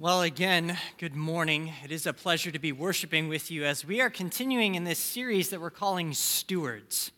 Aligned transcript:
Well, 0.00 0.22
again, 0.22 0.78
good 0.98 1.16
morning. 1.16 1.72
It 1.82 1.90
is 1.90 2.06
a 2.06 2.12
pleasure 2.12 2.52
to 2.52 2.58
be 2.60 2.70
worshiping 2.70 3.26
with 3.26 3.50
you 3.50 3.64
as 3.64 3.84
we 3.84 4.00
are 4.00 4.10
continuing 4.10 4.76
in 4.76 4.84
this 4.84 5.00
series 5.00 5.50
that 5.50 5.60
we're 5.60 5.70
calling 5.70 6.14
Stewards. 6.14 7.10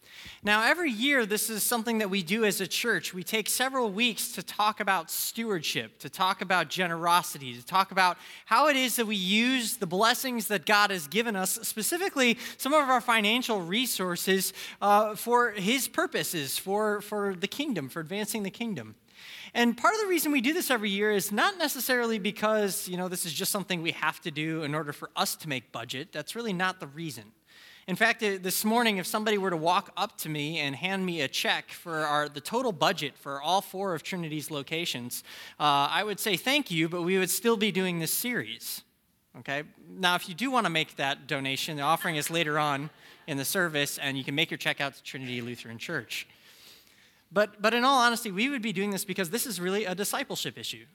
Now, 0.43 0.65
every 0.65 0.91
year, 0.91 1.27
this 1.27 1.51
is 1.51 1.63
something 1.63 1.99
that 1.99 2.09
we 2.09 2.23
do 2.23 2.43
as 2.47 2.59
a 2.59 2.67
church. 2.67 3.13
We 3.13 3.23
take 3.23 3.51
several 3.51 3.93
weeks 3.93 4.33
to 4.33 4.43
talk 4.43 4.81
about 4.81 5.11
stewardship, 5.11 5.99
to 5.99 6.09
talk 6.09 6.41
about 6.41 6.71
generosity, 6.71 7.53
to 7.53 7.63
talk 7.63 7.93
about 7.93 8.17
how 8.47 8.69
it 8.69 8.77
is 8.77 8.97
that 8.97 9.07
we 9.07 9.17
use 9.17 9.77
the 9.77 9.87
blessings 9.87 10.47
that 10.47 10.65
God 10.65 10.91
has 10.91 11.07
given 11.07 11.37
us, 11.37 11.59
specifically 11.63 12.39
some 12.57 12.73
of 12.73 12.89
our 12.89 13.03
financial 13.03 13.61
resources, 13.61 14.55
uh, 14.81 15.15
for 15.17 15.51
His 15.51 15.87
purposes, 15.87 16.59
for, 16.59 17.03
for 17.03 17.35
the 17.35 17.47
kingdom, 17.47 17.91
for 17.91 18.01
advancing 18.01 18.43
the 18.43 18.51
kingdom. 18.51 18.95
And 19.55 19.77
part 19.77 19.95
of 19.95 20.01
the 20.01 20.07
reason 20.07 20.33
we 20.33 20.41
do 20.41 20.53
this 20.53 20.71
every 20.71 20.91
year 20.91 21.11
is 21.11 21.33
not 21.33 21.59
necessarily 21.59 22.19
because, 22.19 22.89
you 22.89 22.97
know, 22.97 23.09
this 23.09 23.27
is 23.27 23.33
just 23.33 23.51
something 23.51 23.83
we 23.83 23.93
have 23.93 24.21
to 24.21 24.31
do 24.31 24.63
in 24.63 24.75
order 24.75 24.93
for 24.93 25.11
us 25.17 25.37
to 25.37 25.49
make 25.49 25.73
budget. 25.73 26.13
That's 26.13 26.37
really 26.37 26.53
not 26.53 26.81
the 26.81 26.87
reason. 26.87 27.25
In 27.87 27.97
fact, 27.97 28.21
this 28.21 28.65
morning, 28.65 28.99
if 28.99 29.07
somebody 29.07 29.37
were 29.37 29.51
to 29.51 29.57
walk 29.57 29.91
up 29.97 30.17
to 30.19 30.29
me 30.29 30.59
and 30.59 30.77
hand 30.77 31.05
me 31.05 31.23
a 31.23 31.29
check 31.29 31.73
for 31.73 31.97
our, 31.97 32.29
the 32.29 32.41
total 32.41 32.71
budget 32.71 33.17
for 33.17 33.43
all 33.43 33.61
four 33.61 33.95
of 33.95 34.05
Trinity's 34.05 34.51
locations, 34.51 35.25
uh, 35.59 35.89
I 35.91 36.05
would 36.05 36.21
say 36.21 36.37
thank 36.37 36.71
you, 36.71 36.89
but 36.89 37.03
we 37.03 37.19
would 37.19 37.31
still 37.31 37.57
be 37.57 37.73
doing 37.73 37.99
this 37.99 38.13
series. 38.13 38.83
Okay? 39.41 39.65
Now, 39.89 40.15
if 40.15 40.29
you 40.29 40.37
do 40.37 40.51
want 40.51 40.67
to 40.67 40.71
make 40.71 40.97
that 40.97 41.27
donation, 41.27 41.77
the 41.77 41.83
offering 41.83 42.17
is 42.17 42.31
later 42.31 42.59
on 42.59 42.91
in 43.27 43.39
the 43.39 43.45
service, 43.45 43.99
and 43.99 44.17
you 44.17 44.25
can 44.25 44.35
make 44.35 44.51
your 44.51 44.59
check 44.59 44.81
out 44.81 44.95
to 44.95 45.03
Trinity 45.03 45.41
Lutheran 45.41 45.79
Church. 45.79 46.29
But, 47.33 47.63
but 47.63 47.75
in 47.75 47.85
all 47.85 47.99
honesty, 47.99 48.31
we 48.31 48.49
would 48.49 48.63
be 48.63 48.73
doing 48.73 48.91
this 48.91 49.05
because 49.05 49.31
this 49.31 49.47
is 49.47 49.61
really 49.61 49.85
a 49.85 49.95
discipleship 49.95 50.59
issue. 50.59 50.87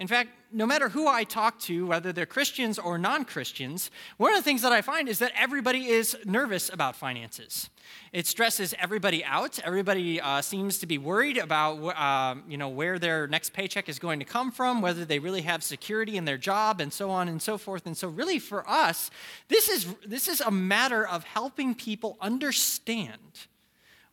In 0.00 0.06
fact, 0.06 0.30
no 0.50 0.64
matter 0.64 0.88
who 0.88 1.06
I 1.06 1.24
talk 1.24 1.60
to, 1.60 1.86
whether 1.86 2.10
they're 2.10 2.24
Christians 2.24 2.78
or 2.78 2.96
non 2.96 3.26
Christians, 3.26 3.90
one 4.16 4.32
of 4.32 4.38
the 4.38 4.42
things 4.42 4.62
that 4.62 4.72
I 4.72 4.80
find 4.80 5.10
is 5.10 5.18
that 5.18 5.30
everybody 5.36 5.88
is 5.88 6.16
nervous 6.24 6.72
about 6.72 6.96
finances. 6.96 7.68
It 8.10 8.26
stresses 8.26 8.74
everybody 8.78 9.22
out. 9.22 9.58
Everybody 9.58 10.18
uh, 10.18 10.40
seems 10.40 10.78
to 10.78 10.86
be 10.86 10.96
worried 10.96 11.36
about 11.36 11.76
uh, 11.76 12.40
you 12.48 12.56
know, 12.56 12.70
where 12.70 12.98
their 12.98 13.26
next 13.26 13.52
paycheck 13.52 13.90
is 13.90 13.98
going 13.98 14.20
to 14.20 14.24
come 14.24 14.50
from, 14.50 14.80
whether 14.80 15.04
they 15.04 15.18
really 15.18 15.42
have 15.42 15.62
security 15.62 16.16
in 16.16 16.24
their 16.24 16.38
job, 16.38 16.80
and 16.80 16.90
so 16.90 17.10
on 17.10 17.28
and 17.28 17.42
so 17.42 17.58
forth. 17.58 17.84
And 17.84 17.94
so, 17.94 18.08
really, 18.08 18.38
for 18.38 18.66
us, 18.66 19.10
this 19.48 19.68
is, 19.68 19.86
this 20.06 20.28
is 20.28 20.40
a 20.40 20.50
matter 20.50 21.06
of 21.06 21.24
helping 21.24 21.74
people 21.74 22.16
understand 22.22 23.48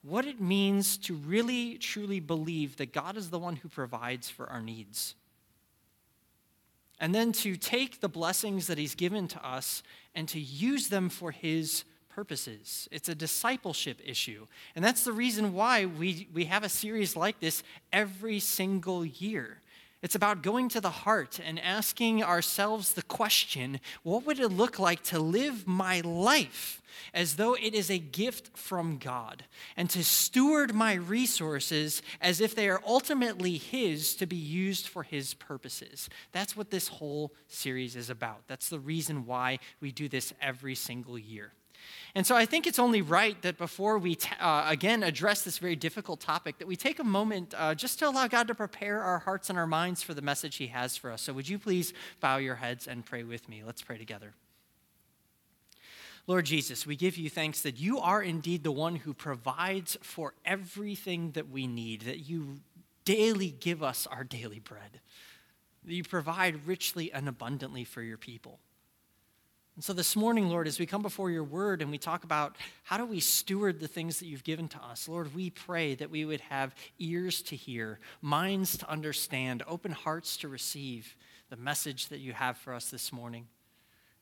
what 0.01 0.25
it 0.25 0.39
means 0.39 0.97
to 0.97 1.15
really, 1.15 1.77
truly 1.77 2.19
believe 2.19 2.77
that 2.77 2.93
God 2.93 3.17
is 3.17 3.29
the 3.29 3.39
one 3.39 3.57
who 3.57 3.69
provides 3.69 4.29
for 4.29 4.49
our 4.49 4.61
needs. 4.61 5.15
And 6.99 7.13
then 7.13 7.31
to 7.33 7.55
take 7.55 7.99
the 7.99 8.09
blessings 8.09 8.67
that 8.67 8.77
He's 8.77 8.95
given 8.95 9.27
to 9.29 9.45
us 9.45 9.83
and 10.15 10.27
to 10.29 10.39
use 10.39 10.89
them 10.89 11.09
for 11.09 11.31
His 11.31 11.83
purposes. 12.09 12.87
It's 12.91 13.09
a 13.09 13.15
discipleship 13.15 14.01
issue. 14.03 14.47
And 14.75 14.83
that's 14.83 15.03
the 15.03 15.11
reason 15.11 15.53
why 15.53 15.85
we, 15.85 16.27
we 16.33 16.45
have 16.45 16.63
a 16.63 16.69
series 16.69 17.15
like 17.15 17.39
this 17.39 17.61
every 17.93 18.39
single 18.39 19.05
year. 19.05 19.61
It's 20.03 20.15
about 20.15 20.43
going 20.43 20.69
to 20.69 20.81
the 20.81 20.91
heart 20.91 21.39
and 21.43 21.59
asking 21.59 22.23
ourselves 22.23 22.93
the 22.93 23.01
question 23.01 23.79
what 24.03 24.25
would 24.25 24.39
it 24.39 24.49
look 24.49 24.77
like 24.77 25.01
to 25.03 25.19
live 25.19 25.67
my 25.67 26.01
life 26.01 26.81
as 27.13 27.35
though 27.35 27.55
it 27.55 27.73
is 27.73 27.89
a 27.89 27.97
gift 27.97 28.57
from 28.57 28.97
God, 28.97 29.43
and 29.75 29.89
to 29.89 30.03
steward 30.03 30.73
my 30.73 30.93
resources 30.93 32.01
as 32.21 32.41
if 32.41 32.55
they 32.55 32.69
are 32.69 32.81
ultimately 32.85 33.57
His 33.57 34.15
to 34.15 34.25
be 34.25 34.35
used 34.35 34.87
for 34.87 35.03
His 35.03 35.33
purposes. 35.33 36.09
That's 36.31 36.55
what 36.55 36.71
this 36.71 36.87
whole 36.87 37.33
series 37.47 37.95
is 37.95 38.09
about. 38.09 38.47
That's 38.47 38.69
the 38.69 38.79
reason 38.79 39.25
why 39.25 39.59
we 39.79 39.91
do 39.91 40.07
this 40.09 40.33
every 40.41 40.75
single 40.75 41.17
year. 41.17 41.53
And 42.17 42.25
so 42.25 42.35
I 42.35 42.47
think 42.47 42.65
it's 42.65 42.79
only 42.79 43.03
right 43.03 43.39
that 43.43 43.59
before 43.59 43.99
we, 43.99 44.15
t- 44.15 44.27
uh, 44.39 44.65
again, 44.67 45.03
address 45.03 45.43
this 45.43 45.59
very 45.59 45.75
difficult 45.75 46.19
topic, 46.19 46.57
that 46.57 46.67
we 46.67 46.75
take 46.75 46.97
a 46.97 47.03
moment 47.03 47.53
uh, 47.55 47.75
just 47.75 47.99
to 47.99 48.09
allow 48.09 48.27
God 48.27 48.47
to 48.47 48.55
prepare 48.55 49.03
our 49.03 49.19
hearts 49.19 49.51
and 49.51 49.59
our 49.59 49.67
minds 49.67 50.01
for 50.01 50.15
the 50.15 50.21
message 50.23 50.55
He 50.55 50.65
has 50.65 50.97
for 50.97 51.11
us. 51.11 51.21
So 51.21 51.33
would 51.33 51.47
you 51.47 51.59
please 51.59 51.93
bow 52.19 52.37
your 52.37 52.55
heads 52.55 52.87
and 52.87 53.05
pray 53.05 53.21
with 53.21 53.47
me? 53.47 53.61
Let's 53.63 53.83
pray 53.83 53.99
together. 53.99 54.33
Lord 56.25 56.45
Jesus, 56.45 56.87
we 56.87 56.95
give 56.95 57.17
you 57.17 57.29
thanks 57.29 57.61
that 57.61 57.79
you 57.79 57.99
are 57.99 58.23
indeed 58.23 58.63
the 58.63 58.71
one 58.71 58.95
who 58.95 59.13
provides 59.13 59.95
for 60.01 60.33
everything 60.43 61.33
that 61.33 61.51
we 61.51 61.67
need, 61.67 62.01
that 62.01 62.27
you 62.27 62.61
daily 63.05 63.51
give 63.51 63.83
us 63.83 64.07
our 64.07 64.23
daily 64.23 64.57
bread, 64.57 65.01
that 65.85 65.93
you 65.93 66.03
provide 66.03 66.65
richly 66.65 67.13
and 67.13 67.29
abundantly 67.29 67.83
for 67.83 68.01
your 68.01 68.17
people. 68.17 68.57
And 69.77 69.83
so 69.83 69.93
this 69.93 70.15
morning, 70.15 70.49
Lord, 70.49 70.67
as 70.67 70.79
we 70.79 70.87
come 70.87 71.03
before 71.03 71.29
your 71.29 71.43
word 71.43 71.83
and 71.83 71.91
we 71.91 71.99
talk 71.99 72.23
about 72.23 72.55
how 72.81 72.97
do 72.97 73.05
we 73.05 73.19
steward 73.19 73.79
the 73.79 73.87
things 73.87 74.17
that 74.17 74.25
you've 74.25 74.43
given 74.43 74.67
to 74.69 74.83
us, 74.83 75.07
Lord, 75.07 75.35
we 75.35 75.51
pray 75.51 75.93
that 75.93 76.09
we 76.09 76.25
would 76.25 76.41
have 76.41 76.73
ears 76.97 77.43
to 77.43 77.55
hear, 77.55 77.99
minds 78.19 78.75
to 78.79 78.89
understand, 78.89 79.61
open 79.67 79.91
hearts 79.91 80.35
to 80.37 80.47
receive 80.47 81.15
the 81.51 81.57
message 81.57 82.07
that 82.07 82.17
you 82.17 82.33
have 82.33 82.57
for 82.57 82.73
us 82.73 82.89
this 82.89 83.13
morning. 83.13 83.45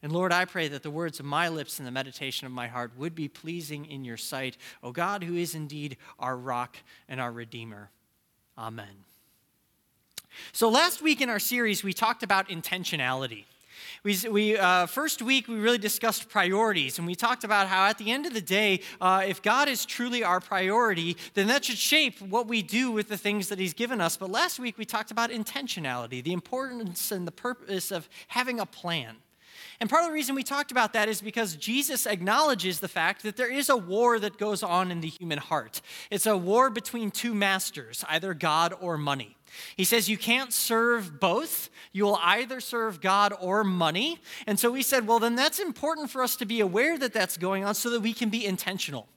And 0.03 0.11
Lord, 0.11 0.33
I 0.33 0.43
pray 0.43 0.67
that 0.67 0.83
the 0.83 0.91
words 0.91 1.21
of 1.21 1.25
my 1.25 1.47
lips 1.47 1.79
and 1.79 1.87
the 1.87 1.91
meditation 1.91 2.45
of 2.45 2.51
my 2.51 2.67
heart 2.67 2.91
would 2.97 3.15
be 3.15 3.29
pleasing 3.29 3.85
in 3.85 4.03
your 4.03 4.17
sight, 4.17 4.57
O 4.83 4.91
God, 4.91 5.23
who 5.23 5.35
is 5.35 5.55
indeed 5.55 5.95
our 6.19 6.35
rock 6.35 6.75
and 7.07 7.21
our 7.21 7.31
Redeemer. 7.31 7.91
Amen. 8.57 9.05
So, 10.51 10.67
last 10.67 11.01
week 11.01 11.21
in 11.21 11.29
our 11.29 11.39
series, 11.39 11.81
we 11.81 11.93
talked 11.93 12.23
about 12.23 12.49
intentionality. 12.49 13.45
We, 14.03 14.17
we 14.29 14.57
uh, 14.57 14.85
first 14.85 15.21
week, 15.21 15.47
we 15.47 15.55
really 15.55 15.77
discussed 15.77 16.29
priorities, 16.29 16.97
and 16.97 17.07
we 17.07 17.15
talked 17.15 17.43
about 17.43 17.67
how 17.67 17.85
at 17.87 17.97
the 17.97 18.11
end 18.11 18.25
of 18.25 18.33
the 18.33 18.41
day, 18.41 18.81
uh, 19.01 19.23
if 19.27 19.41
God 19.41 19.67
is 19.67 19.85
truly 19.85 20.23
our 20.23 20.39
priority, 20.39 21.17
then 21.33 21.47
that 21.47 21.65
should 21.65 21.77
shape 21.77 22.21
what 22.21 22.47
we 22.47 22.61
do 22.61 22.91
with 22.91 23.07
the 23.07 23.17
things 23.17 23.49
that 23.49 23.59
He's 23.59 23.73
given 23.73 24.01
us. 24.01 24.17
But 24.17 24.29
last 24.29 24.59
week, 24.59 24.77
we 24.77 24.85
talked 24.85 25.11
about 25.11 25.29
intentionality, 25.29 26.23
the 26.23 26.33
importance 26.33 27.11
and 27.11 27.27
the 27.27 27.31
purpose 27.31 27.91
of 27.91 28.09
having 28.27 28.59
a 28.59 28.65
plan. 28.65 29.17
And 29.79 29.89
part 29.89 30.03
of 30.03 30.09
the 30.09 30.13
reason 30.13 30.35
we 30.35 30.43
talked 30.43 30.71
about 30.71 30.93
that 30.93 31.09
is 31.09 31.21
because 31.21 31.55
Jesus 31.55 32.07
acknowledges 32.07 32.79
the 32.79 32.87
fact 32.87 33.23
that 33.23 33.35
there 33.35 33.51
is 33.51 33.69
a 33.69 33.75
war 33.75 34.19
that 34.19 34.37
goes 34.37 34.63
on 34.63 34.91
in 34.91 35.01
the 35.01 35.09
human 35.09 35.37
heart. 35.37 35.81
It's 36.09 36.25
a 36.25 36.37
war 36.37 36.69
between 36.69 37.11
two 37.11 37.33
masters, 37.33 38.03
either 38.07 38.33
God 38.33 38.73
or 38.79 38.97
money. 38.97 39.35
He 39.75 39.83
says 39.83 40.09
you 40.09 40.17
can't 40.17 40.53
serve 40.53 41.19
both. 41.19 41.69
You 41.91 42.05
will 42.05 42.19
either 42.21 42.59
serve 42.59 43.01
God 43.01 43.33
or 43.39 43.63
money. 43.63 44.19
And 44.47 44.59
so 44.59 44.71
we 44.71 44.81
said, 44.81 45.07
well, 45.07 45.19
then 45.19 45.35
that's 45.35 45.59
important 45.59 46.09
for 46.09 46.21
us 46.23 46.35
to 46.37 46.45
be 46.45 46.59
aware 46.59 46.97
that 46.97 47.13
that's 47.13 47.37
going 47.37 47.63
on 47.63 47.75
so 47.75 47.89
that 47.89 48.01
we 48.01 48.13
can 48.13 48.29
be 48.29 48.45
intentional 48.45 49.07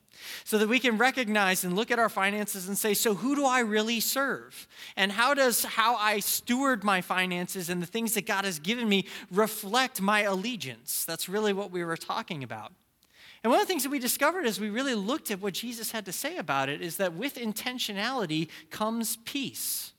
so 0.43 0.57
that 0.57 0.67
we 0.67 0.79
can 0.79 0.97
recognize 0.97 1.63
and 1.63 1.75
look 1.75 1.91
at 1.91 1.99
our 1.99 2.09
finances 2.09 2.67
and 2.67 2.77
say, 2.77 2.93
so 2.93 3.15
who 3.15 3.35
do 3.35 3.45
I 3.45 3.59
really 3.61 3.99
serve? 3.99 4.67
And 4.95 5.11
how 5.11 5.33
does 5.33 5.63
how 5.63 5.95
I 5.95 6.19
steward 6.19 6.83
my 6.83 7.01
finances 7.01 7.69
and 7.69 7.81
the 7.81 7.87
things 7.87 8.13
that 8.13 8.25
God 8.25 8.45
has 8.45 8.59
given 8.59 8.87
me 8.87 9.05
reflect 9.31 10.01
my 10.01 10.21
allegiance? 10.21 11.05
That's 11.05 11.29
really 11.29 11.53
what 11.53 11.71
we 11.71 11.83
were 11.83 11.97
talking 11.97 12.43
about. 12.43 12.73
And 13.43 13.51
one 13.51 13.61
of 13.61 13.67
the 13.67 13.71
things 13.71 13.83
that 13.83 13.89
we 13.89 13.99
discovered 13.99 14.45
as 14.45 14.59
we 14.59 14.69
really 14.69 14.95
looked 14.95 15.31
at 15.31 15.41
what 15.41 15.53
Jesus 15.53 15.91
had 15.91 16.05
to 16.05 16.11
say 16.11 16.37
about 16.37 16.67
it 16.67 16.81
is 16.81 16.97
that 16.97 17.13
with 17.13 17.35
intentionality 17.35 18.49
comes 18.69 19.17
peace. 19.17 19.93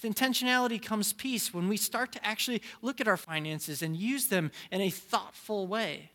With 0.00 0.14
intentionality 0.14 0.80
comes 0.80 1.12
peace 1.12 1.52
when 1.52 1.66
we 1.66 1.76
start 1.76 2.12
to 2.12 2.24
actually 2.24 2.62
look 2.82 3.00
at 3.00 3.08
our 3.08 3.16
finances 3.16 3.82
and 3.82 3.96
use 3.96 4.28
them 4.28 4.52
in 4.70 4.80
a 4.80 4.90
thoughtful 4.90 5.66
way 5.66 6.12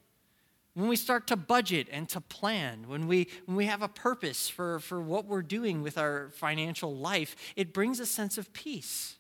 when 0.73 0.87
we 0.87 0.95
start 0.95 1.27
to 1.27 1.35
budget 1.35 1.87
and 1.91 2.09
to 2.09 2.21
plan, 2.21 2.87
when 2.87 3.07
we, 3.07 3.27
when 3.45 3.55
we 3.55 3.65
have 3.65 3.81
a 3.81 3.87
purpose 3.87 4.49
for, 4.49 4.79
for 4.79 5.01
what 5.01 5.25
we're 5.25 5.43
doing 5.43 5.83
with 5.83 5.97
our 5.97 6.29
financial 6.31 6.95
life, 6.95 7.35
it 7.55 7.73
brings 7.73 7.99
a 7.99 8.05
sense 8.05 8.37
of 8.37 8.51
peace. 8.53 9.17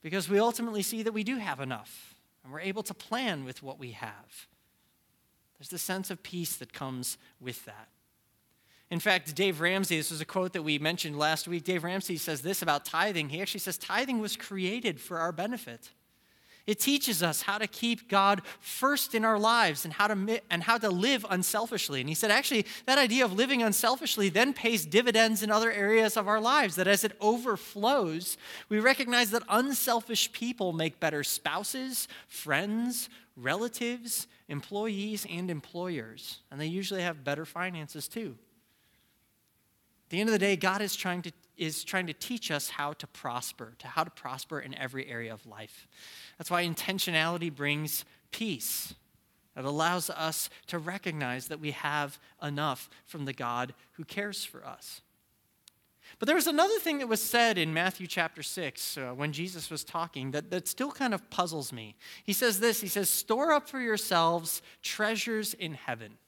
Because 0.00 0.28
we 0.28 0.38
ultimately 0.38 0.82
see 0.82 1.02
that 1.02 1.12
we 1.12 1.24
do 1.24 1.38
have 1.38 1.58
enough 1.58 2.14
and 2.44 2.52
we're 2.52 2.60
able 2.60 2.82
to 2.84 2.94
plan 2.94 3.44
with 3.44 3.62
what 3.62 3.78
we 3.78 3.92
have. 3.92 4.46
There's 5.58 5.70
the 5.70 5.78
sense 5.78 6.10
of 6.10 6.22
peace 6.22 6.56
that 6.56 6.72
comes 6.72 7.18
with 7.40 7.64
that. 7.64 7.88
In 8.90 8.98
fact, 8.98 9.34
Dave 9.36 9.60
Ramsey, 9.60 9.96
this 9.96 10.10
was 10.10 10.20
a 10.20 10.24
quote 10.24 10.52
that 10.52 10.62
we 10.62 10.78
mentioned 10.78 11.16
last 11.16 11.46
week. 11.46 11.62
Dave 11.62 11.84
Ramsey 11.84 12.16
says 12.16 12.42
this 12.42 12.60
about 12.60 12.84
tithing. 12.84 13.28
He 13.28 13.40
actually 13.40 13.60
says, 13.60 13.78
Tithing 13.78 14.18
was 14.18 14.36
created 14.36 15.00
for 15.00 15.18
our 15.18 15.30
benefit. 15.30 15.90
It 16.66 16.78
teaches 16.78 17.22
us 17.22 17.42
how 17.42 17.58
to 17.58 17.66
keep 17.66 18.08
God 18.08 18.42
first 18.60 19.14
in 19.14 19.24
our 19.24 19.38
lives 19.38 19.84
and 19.84 19.94
how 19.94 20.08
to, 20.08 20.40
and 20.50 20.62
how 20.62 20.76
to 20.78 20.90
live 20.90 21.24
unselfishly. 21.28 22.00
And 22.00 22.08
he 22.08 22.14
said, 22.14 22.30
actually, 22.30 22.66
that 22.86 22.98
idea 22.98 23.24
of 23.24 23.32
living 23.32 23.62
unselfishly 23.62 24.28
then 24.28 24.52
pays 24.52 24.84
dividends 24.86 25.42
in 25.42 25.50
other 25.50 25.72
areas 25.72 26.16
of 26.16 26.28
our 26.28 26.40
lives, 26.40 26.76
that 26.76 26.86
as 26.86 27.02
it 27.02 27.16
overflows, 27.20 28.36
we 28.68 28.78
recognize 28.78 29.30
that 29.30 29.42
unselfish 29.48 30.32
people 30.32 30.72
make 30.72 31.00
better 31.00 31.24
spouses, 31.24 32.08
friends, 32.28 33.08
relatives, 33.36 34.26
employees, 34.48 35.26
and 35.30 35.50
employers. 35.50 36.40
And 36.50 36.60
they 36.60 36.66
usually 36.66 37.02
have 37.02 37.24
better 37.24 37.46
finances 37.46 38.06
too. 38.06 38.36
At 40.10 40.14
the 40.14 40.20
end 40.22 40.28
of 40.28 40.32
the 40.32 40.40
day, 40.40 40.56
God 40.56 40.82
is 40.82 40.96
trying 40.96 41.22
to 41.22 41.32
is 41.56 41.84
trying 41.84 42.08
to 42.08 42.12
teach 42.12 42.50
us 42.50 42.70
how 42.70 42.94
to 42.94 43.06
prosper, 43.06 43.74
to 43.78 43.86
how 43.86 44.02
to 44.02 44.10
prosper 44.10 44.58
in 44.58 44.74
every 44.74 45.06
area 45.08 45.32
of 45.32 45.46
life. 45.46 45.86
That's 46.36 46.50
why 46.50 46.66
intentionality 46.66 47.54
brings 47.54 48.04
peace. 48.32 48.94
It 49.56 49.64
allows 49.64 50.10
us 50.10 50.50
to 50.66 50.78
recognize 50.78 51.46
that 51.46 51.60
we 51.60 51.70
have 51.70 52.18
enough 52.42 52.90
from 53.06 53.24
the 53.24 53.32
God 53.32 53.72
who 53.92 54.04
cares 54.04 54.44
for 54.44 54.66
us. 54.66 55.00
But 56.18 56.26
there 56.26 56.34
was 56.34 56.48
another 56.48 56.80
thing 56.80 56.98
that 56.98 57.06
was 57.06 57.22
said 57.22 57.56
in 57.56 57.72
Matthew 57.72 58.08
chapter 58.08 58.42
6 58.42 58.96
uh, 58.96 59.12
when 59.14 59.32
Jesus 59.32 59.70
was 59.70 59.84
talking 59.84 60.32
that, 60.32 60.50
that 60.50 60.66
still 60.66 60.90
kind 60.90 61.14
of 61.14 61.30
puzzles 61.30 61.72
me. 61.72 61.94
He 62.24 62.32
says 62.32 62.58
this 62.58 62.80
He 62.80 62.88
says, 62.88 63.08
Store 63.08 63.52
up 63.52 63.68
for 63.68 63.78
yourselves 63.78 64.60
treasures 64.82 65.54
in 65.54 65.74
heaven. 65.74 66.18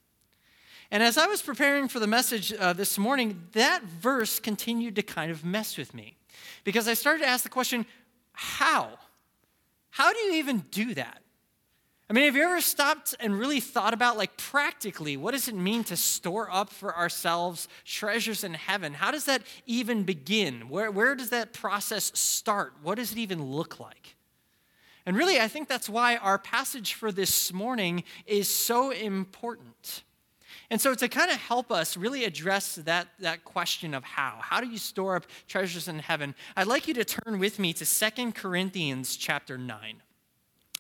And 0.92 1.02
as 1.02 1.16
I 1.16 1.26
was 1.26 1.40
preparing 1.40 1.88
for 1.88 2.00
the 2.00 2.06
message 2.06 2.52
uh, 2.52 2.74
this 2.74 2.98
morning, 2.98 3.48
that 3.52 3.82
verse 3.82 4.38
continued 4.38 4.94
to 4.96 5.02
kind 5.02 5.30
of 5.30 5.42
mess 5.42 5.78
with 5.78 5.94
me 5.94 6.18
because 6.64 6.86
I 6.86 6.92
started 6.92 7.22
to 7.22 7.28
ask 7.28 7.44
the 7.44 7.48
question 7.48 7.86
how? 8.34 8.90
How 9.88 10.12
do 10.12 10.18
you 10.18 10.34
even 10.34 10.58
do 10.70 10.92
that? 10.92 11.22
I 12.10 12.12
mean, 12.12 12.24
have 12.24 12.36
you 12.36 12.42
ever 12.42 12.60
stopped 12.60 13.14
and 13.20 13.38
really 13.38 13.58
thought 13.58 13.94
about, 13.94 14.18
like, 14.18 14.36
practically, 14.36 15.16
what 15.16 15.30
does 15.30 15.48
it 15.48 15.54
mean 15.54 15.82
to 15.84 15.96
store 15.96 16.50
up 16.52 16.68
for 16.68 16.94
ourselves 16.94 17.68
treasures 17.86 18.44
in 18.44 18.52
heaven? 18.52 18.92
How 18.92 19.10
does 19.10 19.24
that 19.24 19.42
even 19.64 20.02
begin? 20.02 20.68
Where, 20.68 20.90
where 20.90 21.14
does 21.14 21.30
that 21.30 21.54
process 21.54 22.12
start? 22.14 22.74
What 22.82 22.96
does 22.96 23.12
it 23.12 23.18
even 23.18 23.42
look 23.42 23.80
like? 23.80 24.16
And 25.06 25.16
really, 25.16 25.40
I 25.40 25.48
think 25.48 25.68
that's 25.68 25.88
why 25.88 26.16
our 26.16 26.38
passage 26.38 26.92
for 26.92 27.10
this 27.10 27.50
morning 27.50 28.04
is 28.26 28.54
so 28.54 28.90
important. 28.90 30.02
And 30.72 30.80
so, 30.80 30.94
to 30.94 31.06
kind 31.06 31.30
of 31.30 31.36
help 31.36 31.70
us 31.70 31.98
really 31.98 32.24
address 32.24 32.76
that, 32.76 33.08
that 33.20 33.44
question 33.44 33.92
of 33.92 34.04
how, 34.04 34.38
how 34.40 34.58
do 34.58 34.66
you 34.66 34.78
store 34.78 35.16
up 35.16 35.26
treasures 35.46 35.86
in 35.86 35.98
heaven? 35.98 36.34
I'd 36.56 36.66
like 36.66 36.88
you 36.88 36.94
to 36.94 37.04
turn 37.04 37.38
with 37.38 37.58
me 37.58 37.74
to 37.74 37.84
Second 37.84 38.34
Corinthians 38.34 39.16
chapter 39.16 39.58
9. 39.58 39.96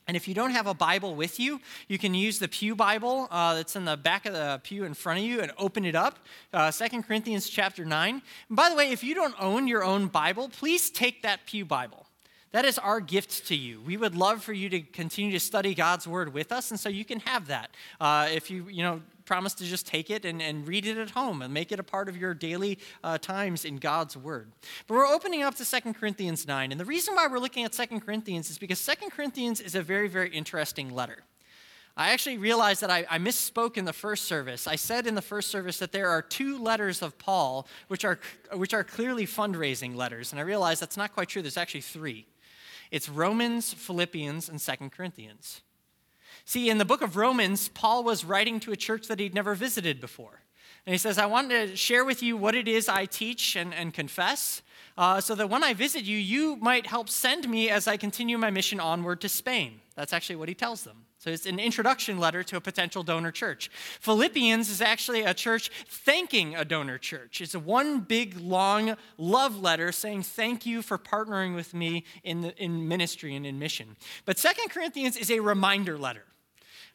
And 0.08 0.16
if 0.16 0.26
you 0.26 0.32
don't 0.32 0.52
have 0.52 0.66
a 0.66 0.72
Bible 0.72 1.14
with 1.14 1.38
you, 1.38 1.60
you 1.88 1.98
can 1.98 2.14
use 2.14 2.38
the 2.38 2.48
Pew 2.48 2.74
Bible 2.74 3.28
uh, 3.30 3.52
that's 3.52 3.76
in 3.76 3.84
the 3.84 3.98
back 3.98 4.24
of 4.24 4.32
the 4.32 4.62
pew 4.64 4.84
in 4.84 4.94
front 4.94 5.18
of 5.18 5.26
you 5.26 5.42
and 5.42 5.52
open 5.58 5.84
it 5.84 5.94
up. 5.94 6.20
Uh, 6.54 6.72
2 6.72 7.02
Corinthians 7.02 7.50
chapter 7.50 7.84
9. 7.84 8.22
And 8.48 8.56
by 8.56 8.70
the 8.70 8.74
way, 8.74 8.92
if 8.92 9.04
you 9.04 9.14
don't 9.14 9.34
own 9.38 9.68
your 9.68 9.84
own 9.84 10.06
Bible, 10.06 10.48
please 10.48 10.88
take 10.88 11.20
that 11.20 11.44
Pew 11.44 11.66
Bible. 11.66 12.06
That 12.52 12.66
is 12.66 12.78
our 12.78 13.00
gift 13.00 13.46
to 13.48 13.56
you. 13.56 13.80
We 13.80 13.96
would 13.96 14.14
love 14.14 14.42
for 14.42 14.52
you 14.52 14.68
to 14.68 14.80
continue 14.80 15.32
to 15.32 15.40
study 15.40 15.74
God's 15.74 16.06
Word 16.06 16.34
with 16.34 16.52
us, 16.52 16.70
and 16.70 16.78
so 16.78 16.90
you 16.90 17.04
can 17.04 17.20
have 17.20 17.46
that. 17.46 17.70
Uh, 17.98 18.28
if 18.30 18.50
you, 18.50 18.68
you 18.68 18.82
know, 18.82 19.00
promise 19.32 19.54
to 19.54 19.64
just 19.64 19.86
take 19.86 20.10
it 20.10 20.26
and, 20.26 20.42
and 20.42 20.68
read 20.68 20.84
it 20.84 20.98
at 20.98 21.08
home 21.08 21.40
and 21.40 21.54
make 21.54 21.72
it 21.72 21.80
a 21.80 21.82
part 21.82 22.06
of 22.06 22.18
your 22.18 22.34
daily 22.34 22.78
uh, 23.02 23.16
times 23.16 23.64
in 23.64 23.78
God's 23.78 24.14
Word. 24.14 24.52
But 24.86 24.92
we're 24.92 25.06
opening 25.06 25.42
up 25.42 25.54
to 25.54 25.64
Second 25.64 25.94
Corinthians 25.94 26.46
9. 26.46 26.70
And 26.70 26.78
the 26.78 26.84
reason 26.84 27.14
why 27.14 27.26
we're 27.28 27.38
looking 27.38 27.64
at 27.64 27.74
Second 27.74 28.00
Corinthians 28.00 28.50
is 28.50 28.58
because 28.58 28.78
Second 28.78 29.08
Corinthians 29.08 29.58
is 29.58 29.74
a 29.74 29.80
very, 29.80 30.06
very 30.06 30.28
interesting 30.28 30.90
letter. 30.90 31.22
I 31.96 32.10
actually 32.10 32.36
realized 32.36 32.82
that 32.82 32.90
I, 32.90 33.06
I, 33.08 33.18
misspoke 33.18 33.78
in 33.78 33.86
the 33.86 33.94
first 33.94 34.26
service. 34.26 34.66
I 34.66 34.76
said 34.76 35.06
in 35.06 35.14
the 35.14 35.22
first 35.22 35.48
service 35.48 35.78
that 35.78 35.92
there 35.92 36.10
are 36.10 36.20
two 36.20 36.58
letters 36.58 37.00
of 37.00 37.16
Paul, 37.16 37.66
which 37.88 38.04
are, 38.04 38.20
which 38.52 38.74
are 38.74 38.84
clearly 38.84 39.26
fundraising 39.26 39.96
letters. 39.96 40.32
And 40.32 40.40
I 40.40 40.42
realized 40.42 40.82
that's 40.82 40.98
not 40.98 41.14
quite 41.14 41.30
true. 41.30 41.40
There's 41.40 41.56
actually 41.56 41.80
three 41.80 42.26
it's 42.90 43.08
Romans, 43.08 43.72
Philippians, 43.72 44.50
and 44.50 44.60
Second 44.60 44.92
Corinthians. 44.92 45.62
See, 46.44 46.68
in 46.68 46.78
the 46.78 46.84
book 46.84 47.02
of 47.02 47.16
Romans, 47.16 47.68
Paul 47.68 48.04
was 48.04 48.24
writing 48.24 48.60
to 48.60 48.72
a 48.72 48.76
church 48.76 49.06
that 49.08 49.20
he'd 49.20 49.34
never 49.34 49.54
visited 49.54 50.00
before. 50.00 50.42
And 50.86 50.92
he 50.92 50.98
says, 50.98 51.16
I 51.16 51.26
want 51.26 51.50
to 51.50 51.76
share 51.76 52.04
with 52.04 52.22
you 52.22 52.36
what 52.36 52.54
it 52.54 52.66
is 52.66 52.88
I 52.88 53.06
teach 53.06 53.54
and, 53.54 53.72
and 53.72 53.94
confess, 53.94 54.62
uh, 54.98 55.20
so 55.20 55.34
that 55.36 55.48
when 55.48 55.62
I 55.62 55.74
visit 55.74 56.02
you, 56.04 56.18
you 56.18 56.56
might 56.56 56.86
help 56.86 57.08
send 57.08 57.48
me 57.48 57.70
as 57.70 57.86
I 57.86 57.96
continue 57.96 58.36
my 58.36 58.50
mission 58.50 58.80
onward 58.80 59.20
to 59.20 59.28
Spain. 59.28 59.80
That's 59.94 60.12
actually 60.12 60.36
what 60.36 60.48
he 60.48 60.54
tells 60.54 60.82
them. 60.82 61.04
So 61.18 61.30
it's 61.30 61.46
an 61.46 61.60
introduction 61.60 62.18
letter 62.18 62.42
to 62.42 62.56
a 62.56 62.60
potential 62.60 63.04
donor 63.04 63.30
church. 63.30 63.70
Philippians 64.00 64.68
is 64.68 64.82
actually 64.82 65.22
a 65.22 65.32
church 65.32 65.70
thanking 65.86 66.56
a 66.56 66.64
donor 66.64 66.98
church. 66.98 67.40
It's 67.40 67.54
one 67.54 68.00
big, 68.00 68.36
long 68.40 68.96
love 69.18 69.60
letter 69.60 69.92
saying, 69.92 70.24
Thank 70.24 70.66
you 70.66 70.82
for 70.82 70.98
partnering 70.98 71.54
with 71.54 71.74
me 71.74 72.04
in, 72.24 72.40
the, 72.40 72.56
in 72.60 72.88
ministry 72.88 73.36
and 73.36 73.46
in 73.46 73.60
mission. 73.60 73.96
But 74.24 74.36
Second 74.36 74.70
Corinthians 74.70 75.16
is 75.16 75.30
a 75.30 75.38
reminder 75.38 75.96
letter. 75.96 76.24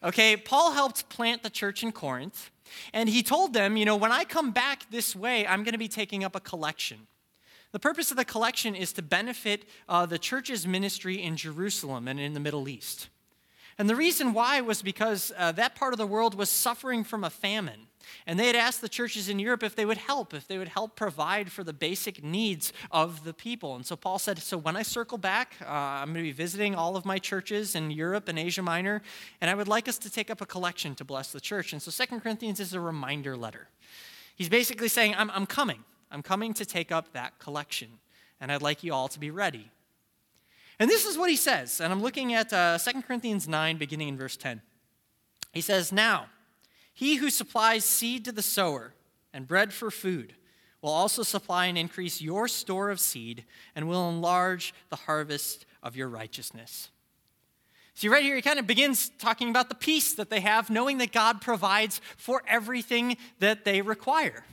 Okay, 0.02 0.36
Paul 0.36 0.72
helped 0.72 1.08
plant 1.08 1.42
the 1.42 1.50
church 1.50 1.82
in 1.82 1.90
Corinth, 1.90 2.50
and 2.92 3.08
he 3.08 3.22
told 3.22 3.52
them, 3.52 3.76
you 3.76 3.84
know, 3.84 3.96
when 3.96 4.12
I 4.12 4.24
come 4.24 4.52
back 4.52 4.88
this 4.90 5.16
way, 5.16 5.46
I'm 5.46 5.64
going 5.64 5.72
to 5.72 5.78
be 5.78 5.88
taking 5.88 6.22
up 6.22 6.36
a 6.36 6.40
collection. 6.40 7.08
The 7.72 7.80
purpose 7.80 8.10
of 8.10 8.16
the 8.16 8.24
collection 8.24 8.74
is 8.74 8.92
to 8.94 9.02
benefit 9.02 9.64
uh, 9.88 10.06
the 10.06 10.18
church's 10.18 10.66
ministry 10.66 11.20
in 11.20 11.36
Jerusalem 11.36 12.06
and 12.06 12.20
in 12.20 12.32
the 12.32 12.40
Middle 12.40 12.68
East. 12.68 13.08
And 13.76 13.90
the 13.90 13.96
reason 13.96 14.32
why 14.32 14.60
was 14.60 14.82
because 14.82 15.32
uh, 15.36 15.52
that 15.52 15.74
part 15.74 15.92
of 15.92 15.98
the 15.98 16.06
world 16.06 16.34
was 16.34 16.48
suffering 16.48 17.04
from 17.04 17.24
a 17.24 17.30
famine. 17.30 17.87
And 18.26 18.38
they 18.38 18.46
had 18.46 18.56
asked 18.56 18.80
the 18.80 18.88
churches 18.88 19.28
in 19.28 19.38
Europe 19.38 19.62
if 19.62 19.74
they 19.74 19.86
would 19.86 19.98
help, 19.98 20.34
if 20.34 20.46
they 20.46 20.58
would 20.58 20.68
help 20.68 20.96
provide 20.96 21.50
for 21.50 21.64
the 21.64 21.72
basic 21.72 22.22
needs 22.22 22.72
of 22.90 23.24
the 23.24 23.32
people. 23.32 23.74
And 23.74 23.86
so 23.86 23.96
Paul 23.96 24.18
said, 24.18 24.38
So 24.38 24.56
when 24.58 24.76
I 24.76 24.82
circle 24.82 25.18
back, 25.18 25.56
uh, 25.62 25.68
I'm 25.68 26.12
going 26.12 26.24
to 26.24 26.28
be 26.28 26.32
visiting 26.32 26.74
all 26.74 26.96
of 26.96 27.04
my 27.04 27.18
churches 27.18 27.74
in 27.74 27.90
Europe 27.90 28.28
and 28.28 28.38
Asia 28.38 28.62
Minor, 28.62 29.02
and 29.40 29.50
I 29.50 29.54
would 29.54 29.68
like 29.68 29.88
us 29.88 29.98
to 29.98 30.10
take 30.10 30.30
up 30.30 30.40
a 30.40 30.46
collection 30.46 30.94
to 30.96 31.04
bless 31.04 31.32
the 31.32 31.40
church. 31.40 31.72
And 31.72 31.80
so 31.80 31.90
Second 31.90 32.20
Corinthians 32.20 32.60
is 32.60 32.74
a 32.74 32.80
reminder 32.80 33.36
letter. 33.36 33.68
He's 34.36 34.48
basically 34.48 34.88
saying, 34.88 35.14
I'm, 35.16 35.30
I'm 35.30 35.46
coming. 35.46 35.84
I'm 36.10 36.22
coming 36.22 36.54
to 36.54 36.64
take 36.64 36.92
up 36.92 37.12
that 37.12 37.38
collection, 37.38 37.88
and 38.40 38.50
I'd 38.50 38.62
like 38.62 38.82
you 38.82 38.94
all 38.94 39.08
to 39.08 39.18
be 39.18 39.30
ready. 39.30 39.70
And 40.78 40.88
this 40.88 41.04
is 41.04 41.18
what 41.18 41.28
he 41.28 41.36
says, 41.36 41.80
and 41.80 41.92
I'm 41.92 42.00
looking 42.00 42.34
at 42.34 42.52
uh, 42.52 42.78
2 42.78 43.02
Corinthians 43.02 43.48
9, 43.48 43.78
beginning 43.78 44.08
in 44.08 44.16
verse 44.16 44.36
10. 44.36 44.62
He 45.52 45.60
says, 45.60 45.90
Now, 45.90 46.26
he 46.98 47.14
who 47.14 47.30
supplies 47.30 47.84
seed 47.84 48.24
to 48.24 48.32
the 48.32 48.42
sower 48.42 48.92
and 49.32 49.46
bread 49.46 49.72
for 49.72 49.88
food 49.88 50.34
will 50.82 50.90
also 50.90 51.22
supply 51.22 51.66
and 51.66 51.78
increase 51.78 52.20
your 52.20 52.48
store 52.48 52.90
of 52.90 52.98
seed 52.98 53.44
and 53.76 53.88
will 53.88 54.08
enlarge 54.10 54.74
the 54.88 54.96
harvest 54.96 55.64
of 55.80 55.94
your 55.94 56.08
righteousness. 56.08 56.90
See, 57.98 58.08
right 58.08 58.22
here, 58.22 58.36
he 58.36 58.42
kind 58.42 58.60
of 58.60 58.66
begins 58.68 59.10
talking 59.18 59.50
about 59.50 59.68
the 59.68 59.74
peace 59.74 60.14
that 60.14 60.30
they 60.30 60.38
have, 60.38 60.70
knowing 60.70 60.98
that 60.98 61.10
God 61.10 61.40
provides 61.40 62.00
for 62.16 62.44
everything 62.46 63.16
that 63.40 63.64
they 63.64 63.82
require. 63.82 64.44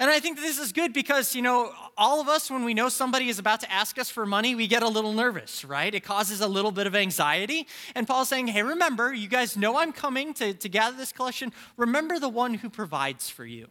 And 0.00 0.10
I 0.10 0.18
think 0.18 0.36
this 0.36 0.58
is 0.58 0.72
good 0.72 0.92
because, 0.92 1.32
you 1.32 1.40
know, 1.40 1.70
all 1.96 2.20
of 2.20 2.26
us, 2.26 2.50
when 2.50 2.64
we 2.64 2.74
know 2.74 2.88
somebody 2.88 3.28
is 3.28 3.38
about 3.38 3.60
to 3.60 3.70
ask 3.70 4.00
us 4.00 4.10
for 4.10 4.26
money, 4.26 4.56
we 4.56 4.66
get 4.66 4.82
a 4.82 4.88
little 4.88 5.12
nervous, 5.12 5.64
right? 5.64 5.94
It 5.94 6.02
causes 6.02 6.40
a 6.40 6.48
little 6.48 6.72
bit 6.72 6.88
of 6.88 6.96
anxiety. 6.96 7.68
And 7.94 8.04
Paul's 8.04 8.30
saying, 8.30 8.48
hey, 8.48 8.64
remember, 8.64 9.14
you 9.14 9.28
guys 9.28 9.56
know 9.56 9.78
I'm 9.78 9.92
coming 9.92 10.34
to, 10.34 10.52
to 10.54 10.68
gather 10.68 10.96
this 10.96 11.12
collection. 11.12 11.52
Remember 11.76 12.18
the 12.18 12.28
one 12.28 12.54
who 12.54 12.68
provides 12.68 13.30
for 13.30 13.46
you. 13.46 13.68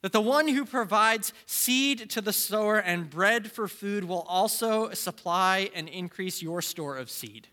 That 0.00 0.12
the 0.12 0.22
one 0.22 0.48
who 0.48 0.64
provides 0.64 1.34
seed 1.44 2.08
to 2.08 2.22
the 2.22 2.32
sower 2.32 2.78
and 2.78 3.10
bread 3.10 3.52
for 3.52 3.68
food 3.68 4.04
will 4.04 4.22
also 4.22 4.92
supply 4.94 5.68
and 5.74 5.90
increase 5.90 6.40
your 6.40 6.62
store 6.62 6.96
of 6.96 7.10
seed 7.10 7.48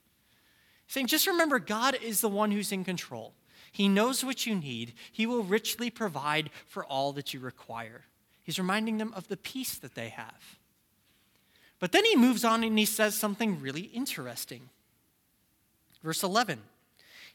saying, 0.90 1.08
just 1.08 1.28
remember, 1.28 1.60
God 1.60 1.98
is 2.04 2.20
the 2.20 2.28
one 2.28 2.52
who's 2.52 2.74
in 2.74 2.84
control. 2.84 3.34
He 3.72 3.88
knows 3.88 4.26
what 4.26 4.46
you 4.46 4.56
need, 4.56 4.94
He 5.12 5.26
will 5.26 5.44
richly 5.44 5.90
provide 5.90 6.50
for 6.66 6.84
all 6.84 7.14
that 7.14 7.34
you 7.34 7.40
require. 7.40 8.02
He's 8.44 8.60
reminding 8.60 8.98
them 8.98 9.14
of 9.16 9.28
the 9.28 9.38
peace 9.38 9.78
that 9.78 9.96
they 9.96 10.10
have. 10.10 10.58
But 11.80 11.92
then 11.92 12.04
he 12.04 12.16
moves 12.16 12.44
on 12.44 12.64
and 12.64 12.78
he 12.78 12.86
says 12.86 13.16
something 13.16 13.62
really 13.62 13.84
interesting. 13.84 14.70
Verse 16.04 16.24
11. 16.24 16.60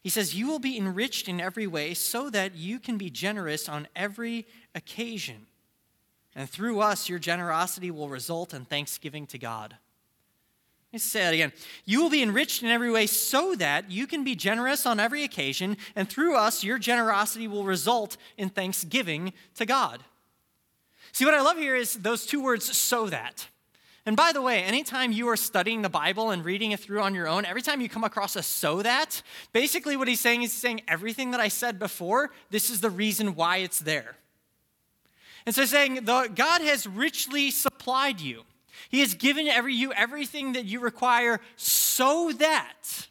He 0.02 0.10
says, 0.10 0.34
You 0.34 0.48
will 0.48 0.58
be 0.58 0.76
enriched 0.76 1.28
in 1.28 1.40
every 1.40 1.66
way 1.66 1.94
so 1.94 2.28
that 2.30 2.54
you 2.54 2.78
can 2.78 2.98
be 2.98 3.10
generous 3.10 3.68
on 3.68 3.88
every 3.96 4.46
occasion. 4.74 5.46
And 6.34 6.50
through 6.50 6.80
us, 6.80 7.08
your 7.08 7.18
generosity 7.18 7.90
will 7.90 8.08
result 8.08 8.52
in 8.52 8.64
thanksgiving 8.64 9.26
to 9.28 9.38
God. 9.38 9.76
Let 10.94 10.98
me 10.98 11.00
say 11.00 11.26
it 11.26 11.34
again. 11.34 11.52
You 11.86 12.00
will 12.00 12.08
be 12.08 12.22
enriched 12.22 12.62
in 12.62 12.68
every 12.68 12.88
way 12.88 13.08
so 13.08 13.56
that 13.56 13.90
you 13.90 14.06
can 14.06 14.22
be 14.22 14.36
generous 14.36 14.86
on 14.86 15.00
every 15.00 15.24
occasion, 15.24 15.76
and 15.96 16.08
through 16.08 16.36
us, 16.36 16.62
your 16.62 16.78
generosity 16.78 17.48
will 17.48 17.64
result 17.64 18.16
in 18.38 18.48
thanksgiving 18.48 19.32
to 19.56 19.66
God. 19.66 20.04
See, 21.10 21.24
what 21.24 21.34
I 21.34 21.40
love 21.40 21.56
here 21.56 21.74
is 21.74 21.94
those 21.94 22.24
two 22.24 22.40
words, 22.40 22.78
so 22.78 23.08
that. 23.08 23.48
And 24.06 24.16
by 24.16 24.30
the 24.30 24.40
way, 24.40 24.62
anytime 24.62 25.10
you 25.10 25.28
are 25.30 25.36
studying 25.36 25.82
the 25.82 25.88
Bible 25.88 26.30
and 26.30 26.44
reading 26.44 26.70
it 26.70 26.78
through 26.78 27.00
on 27.00 27.12
your 27.12 27.26
own, 27.26 27.44
every 27.44 27.62
time 27.62 27.80
you 27.80 27.88
come 27.88 28.04
across 28.04 28.36
a 28.36 28.42
so 28.44 28.80
that, 28.82 29.20
basically 29.52 29.96
what 29.96 30.06
he's 30.06 30.20
saying 30.20 30.44
is 30.44 30.52
he's 30.52 30.60
saying 30.60 30.82
everything 30.86 31.32
that 31.32 31.40
I 31.40 31.48
said 31.48 31.80
before, 31.80 32.30
this 32.50 32.70
is 32.70 32.80
the 32.80 32.90
reason 32.90 33.34
why 33.34 33.56
it's 33.56 33.80
there. 33.80 34.14
And 35.44 35.56
so 35.56 35.64
saying, 35.64 36.04
God 36.04 36.60
has 36.60 36.86
richly 36.86 37.50
supplied 37.50 38.20
you. 38.20 38.44
He 38.88 39.00
has 39.00 39.14
given 39.14 39.46
every, 39.48 39.74
you 39.74 39.92
everything 39.92 40.52
that 40.52 40.64
you 40.64 40.80
require 40.80 41.40
so 41.56 42.32
that 42.32 43.08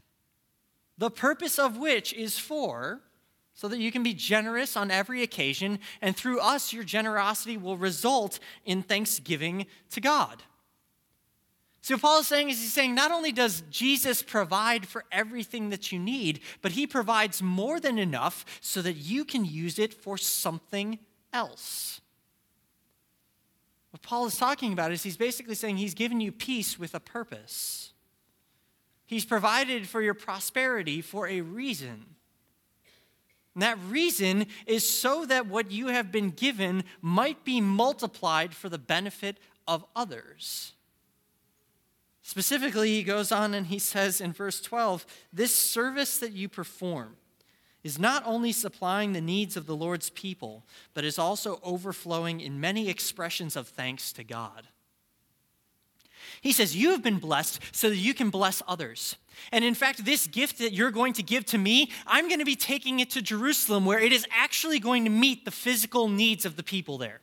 the 0.97 1.09
purpose 1.09 1.59
of 1.59 1.77
which 1.77 2.13
is 2.13 2.37
for 2.37 3.01
so 3.53 3.67
that 3.67 3.79
you 3.79 3.91
can 3.91 4.03
be 4.03 4.13
generous 4.13 4.75
on 4.75 4.91
every 4.91 5.21
occasion, 5.21 5.79
and 6.01 6.15
through 6.15 6.39
us, 6.39 6.73
your 6.73 6.83
generosity 6.83 7.55
will 7.55 7.77
result 7.77 8.39
in 8.65 8.81
thanksgiving 8.81 9.67
to 9.91 10.01
God. 10.01 10.43
So, 11.81 11.97
Paul 11.97 12.21
is 12.21 12.27
saying 12.27 12.49
is 12.49 12.59
he's 12.59 12.73
saying 12.73 12.95
not 12.95 13.11
only 13.11 13.31
does 13.31 13.61
Jesus 13.69 14.23
provide 14.23 14.87
for 14.87 15.03
everything 15.11 15.69
that 15.69 15.91
you 15.91 15.99
need, 15.99 16.39
but 16.61 16.71
he 16.71 16.87
provides 16.87 17.43
more 17.43 17.79
than 17.79 17.97
enough 17.97 18.45
so 18.61 18.81
that 18.81 18.93
you 18.93 19.25
can 19.25 19.45
use 19.45 19.77
it 19.77 19.93
for 19.93 20.17
something 20.17 20.97
else. 21.31 22.01
What 23.93 24.01
Paul 24.01 24.25
is 24.25 24.37
talking 24.37 24.73
about 24.73 24.91
is 24.91 25.03
he's 25.03 25.17
basically 25.17 25.53
saying 25.53 25.77
he's 25.77 25.93
given 25.93 26.19
you 26.19 26.31
peace 26.31 26.79
with 26.79 26.95
a 26.95 26.99
purpose. 26.99 27.93
He's 29.05 29.23
provided 29.23 29.87
for 29.87 30.01
your 30.01 30.15
prosperity 30.15 30.99
for 30.99 31.27
a 31.27 31.41
reason. 31.41 32.07
And 33.53 33.61
that 33.61 33.77
reason 33.87 34.47
is 34.65 34.89
so 34.89 35.27
that 35.27 35.45
what 35.45 35.69
you 35.69 35.89
have 35.89 36.11
been 36.11 36.31
given 36.31 36.85
might 37.03 37.45
be 37.45 37.61
multiplied 37.61 38.55
for 38.55 38.67
the 38.67 38.79
benefit 38.79 39.37
of 39.67 39.85
others. 39.95 40.73
Specifically, 42.23 42.89
he 42.89 43.03
goes 43.03 43.31
on 43.31 43.53
and 43.53 43.67
he 43.67 43.77
says 43.77 44.19
in 44.19 44.33
verse 44.33 44.59
12 44.59 45.05
this 45.31 45.53
service 45.53 46.17
that 46.17 46.31
you 46.31 46.49
perform 46.49 47.15
is 47.83 47.99
not 47.99 48.23
only 48.25 48.51
supplying 48.51 49.13
the 49.13 49.21
needs 49.21 49.57
of 49.57 49.65
the 49.65 49.75
Lord's 49.75 50.09
people, 50.09 50.65
but 50.93 51.03
is 51.03 51.19
also 51.19 51.59
overflowing 51.63 52.39
in 52.39 52.59
many 52.59 52.89
expressions 52.89 53.55
of 53.55 53.67
thanks 53.67 54.13
to 54.13 54.23
God. 54.23 54.67
He 56.41 56.51
says, 56.51 56.75
You 56.75 56.91
have 56.91 57.03
been 57.03 57.19
blessed 57.19 57.59
so 57.71 57.89
that 57.89 57.97
you 57.97 58.13
can 58.13 58.29
bless 58.29 58.61
others. 58.67 59.17
And 59.51 59.65
in 59.65 59.73
fact, 59.73 60.05
this 60.05 60.27
gift 60.27 60.59
that 60.59 60.73
you're 60.73 60.91
going 60.91 61.13
to 61.13 61.23
give 61.23 61.45
to 61.47 61.57
me, 61.57 61.91
I'm 62.05 62.27
going 62.27 62.39
to 62.39 62.45
be 62.45 62.55
taking 62.55 62.99
it 62.99 63.09
to 63.11 63.21
Jerusalem 63.21 63.85
where 63.85 63.99
it 63.99 64.13
is 64.13 64.25
actually 64.31 64.79
going 64.79 65.05
to 65.05 65.09
meet 65.09 65.45
the 65.45 65.51
physical 65.51 66.07
needs 66.07 66.45
of 66.45 66.55
the 66.55 66.63
people 66.63 66.97
there. 66.97 67.21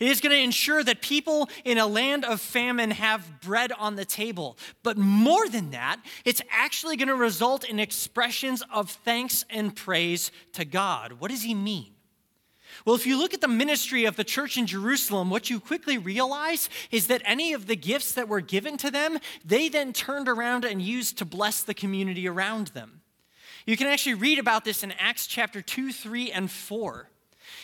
It 0.00 0.08
is 0.08 0.22
going 0.22 0.34
to 0.34 0.42
ensure 0.42 0.82
that 0.82 1.02
people 1.02 1.50
in 1.62 1.76
a 1.76 1.86
land 1.86 2.24
of 2.24 2.40
famine 2.40 2.90
have 2.90 3.42
bread 3.42 3.70
on 3.70 3.96
the 3.96 4.06
table. 4.06 4.56
But 4.82 4.96
more 4.96 5.46
than 5.46 5.70
that, 5.72 6.00
it's 6.24 6.40
actually 6.50 6.96
going 6.96 7.08
to 7.08 7.14
result 7.14 7.64
in 7.64 7.78
expressions 7.78 8.62
of 8.72 8.90
thanks 8.90 9.44
and 9.50 9.76
praise 9.76 10.32
to 10.54 10.64
God. 10.64 11.12
What 11.20 11.30
does 11.30 11.42
he 11.42 11.54
mean? 11.54 11.92
Well, 12.86 12.96
if 12.96 13.06
you 13.06 13.18
look 13.18 13.34
at 13.34 13.42
the 13.42 13.48
ministry 13.48 14.06
of 14.06 14.16
the 14.16 14.24
church 14.24 14.56
in 14.56 14.66
Jerusalem, 14.66 15.28
what 15.28 15.50
you 15.50 15.60
quickly 15.60 15.98
realize 15.98 16.70
is 16.90 17.08
that 17.08 17.20
any 17.26 17.52
of 17.52 17.66
the 17.66 17.76
gifts 17.76 18.12
that 18.12 18.28
were 18.28 18.40
given 18.40 18.78
to 18.78 18.90
them, 18.90 19.18
they 19.44 19.68
then 19.68 19.92
turned 19.92 20.28
around 20.28 20.64
and 20.64 20.80
used 20.80 21.18
to 21.18 21.26
bless 21.26 21.62
the 21.62 21.74
community 21.74 22.26
around 22.26 22.68
them. 22.68 23.02
You 23.66 23.76
can 23.76 23.86
actually 23.86 24.14
read 24.14 24.38
about 24.38 24.64
this 24.64 24.82
in 24.82 24.92
Acts 24.92 25.26
chapter 25.26 25.60
2, 25.60 25.92
3, 25.92 26.32
and 26.32 26.50
4. 26.50 27.10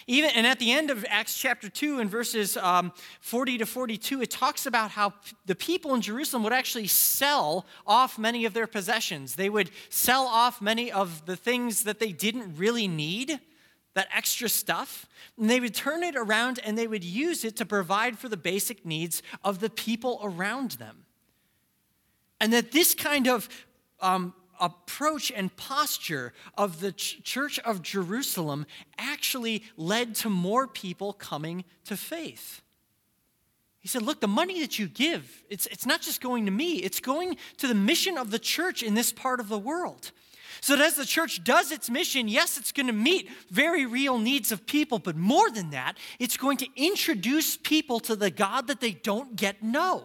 Even, 0.09 0.31
and 0.31 0.47
at 0.47 0.61
the 0.61 0.71
end 0.71 0.91
of 0.91 1.05
Acts 1.09 1.37
chapter 1.37 1.69
2, 1.69 1.99
in 1.99 2.09
verses 2.09 2.57
um, 2.57 2.93
40 3.21 3.59
to 3.59 3.67
42, 3.67 4.23
it 4.23 4.31
talks 4.31 4.65
about 4.65 4.93
how 4.93 5.13
the 5.47 5.57
people 5.57 5.95
in 5.95 6.01
Jerusalem 6.01 6.45
would 6.45 6.53
actually 6.53 6.87
sell 6.87 7.67
off 7.87 8.17
many 8.17 8.45
of 8.45 8.55
their 8.55 8.69
possessions. 8.69 9.35
They 9.35 9.49
would 9.49 9.71
sell 9.89 10.27
off 10.27 10.63
many 10.63 10.93
of 10.93 11.27
the 11.27 11.35
things 11.35 11.83
that 11.83 11.99
they 11.99 12.13
didn't 12.13 12.57
really 12.57 12.87
need, 12.87 13.41
that 13.95 14.07
extra 14.15 14.49
stuff, 14.49 15.09
and 15.37 15.51
they 15.51 15.59
would 15.59 15.75
turn 15.75 16.05
it 16.05 16.15
around 16.15 16.61
and 16.63 16.79
they 16.79 16.87
would 16.87 17.03
use 17.03 17.45
it 17.45 17.57
to 17.57 17.67
provide 17.67 18.17
for 18.17 18.29
the 18.29 18.37
basic 18.37 18.87
needs 18.87 19.25
of 19.43 19.59
the 19.59 19.71
people 19.71 20.21
around 20.23 20.73
them. 20.73 21.05
And 22.41 22.53
that 22.53 22.71
this 22.71 22.95
kind 22.95 23.27
of 23.27 23.49
um, 24.01 24.35
approach 24.61 25.31
and 25.31 25.55
posture 25.57 26.33
of 26.57 26.81
the 26.81 26.93
ch- 26.93 27.23
church 27.23 27.59
of 27.61 27.83
Jerusalem 27.83 28.67
actually 28.99 29.63
led 29.77 30.15
to 30.17 30.31
more 30.31 30.67
people 30.67 31.13
coming 31.13 31.65
to 31.85 31.97
faith. 31.97 32.63
He 33.81 33.89
said, 33.89 34.03
Look, 34.03 34.21
the 34.21 34.29
money 34.29 34.61
that 34.61 34.79
you 34.79 34.89
give, 34.89 35.45
it's, 35.49 35.67
it's 35.67 35.87
not 35.87 36.01
just 36.01 36.21
going 36.21 36.47
to 36.47 36.51
me, 36.51 36.79
it's 36.79 37.01
going 37.01 37.37
to 37.59 37.69
the 37.69 37.75
mission 37.75 38.19
of 38.19 38.31
the 38.31 38.39
church 38.39 38.83
in 38.83 38.95
this 38.95 39.13
part 39.13 39.39
of 39.39 39.49
the 39.49 39.59
world. 39.59 40.11
So 40.61 40.75
that 40.75 40.85
as 40.85 40.95
the 40.95 41.05
church 41.05 41.45
does 41.45 41.71
its 41.71 41.89
mission, 41.91 42.29
yes, 42.29 42.59
it's 42.59 42.73
going 42.73 42.87
to 42.87 42.93
meet 42.93 43.31
very 43.51 43.87
real 43.87 44.19
needs 44.19 44.51
of 44.51 44.67
people, 44.67 44.99
but 44.99 45.17
more 45.17 45.51
than 45.51 45.71
that, 45.71 45.99
it's 46.19 46.37
going 46.37 46.57
to 46.59 46.69
introduce 46.75 47.57
people 47.57 48.01
to 48.01 48.17
the 48.17 48.31
God 48.31 48.67
that 48.67 48.81
they 48.81 48.93
don't 48.93 49.41
yet 49.41 49.63
know 49.63 50.05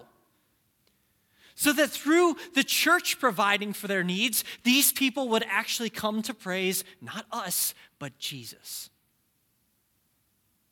so 1.61 1.71
that 1.71 1.91
through 1.91 2.35
the 2.55 2.63
church 2.63 3.19
providing 3.19 3.71
for 3.71 3.87
their 3.87 4.03
needs, 4.03 4.43
these 4.63 4.91
people 4.91 5.29
would 5.29 5.45
actually 5.47 5.91
come 5.91 6.23
to 6.23 6.33
praise 6.33 6.83
not 7.01 7.27
us, 7.31 7.75
but 7.99 8.17
Jesus. 8.17 8.89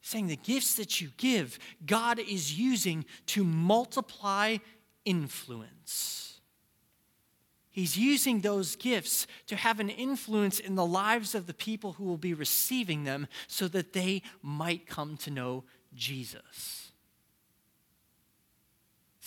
Saying 0.01 0.25
the 0.25 0.36
gifts 0.36 0.74
that 0.77 1.00
you 1.00 1.10
give, 1.17 1.60
God 1.86 2.17
is 2.17 2.58
using 2.58 3.05
to 3.27 3.43
multiply 3.43 4.58
influence. 5.05 6.41
He's 7.69 7.96
using 7.96 8.41
those 8.41 8.75
gifts 8.75 9.27
to 9.46 9.55
have 9.55 9.79
an 9.79 9.89
influence 9.91 10.60
in 10.60 10.74
the 10.74 10.88
lives 10.88 11.36
of 11.36 11.46
the 11.46 11.53
people 11.53 11.93
who 11.93 12.05
will 12.05 12.17
be 12.17 12.34
receiving 12.34 13.03
them 13.03 13.27
so 13.46 13.67
that 13.67 13.93
they 13.93 14.24
might 14.41 14.88
come 14.88 15.17
to 15.17 15.29
know 15.29 15.65
Jesus. 15.93 16.88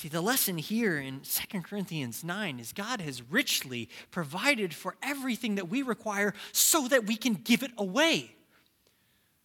See, 0.03 0.09
the 0.09 0.21
lesson 0.21 0.59
here 0.59 0.99
in 0.99 1.21
2 1.21 1.61
Corinthians 1.61 2.25
9 2.25 2.59
is 2.59 2.73
God 2.73 3.01
has 3.01 3.23
richly 3.31 3.89
provided 4.11 4.75
for 4.75 4.97
everything 5.01 5.55
that 5.55 5.69
we 5.69 5.83
require 5.83 6.35
so 6.51 6.89
that 6.89 7.07
we 7.07 7.15
can 7.15 7.35
give 7.35 7.63
it 7.63 7.71
away. 7.79 8.35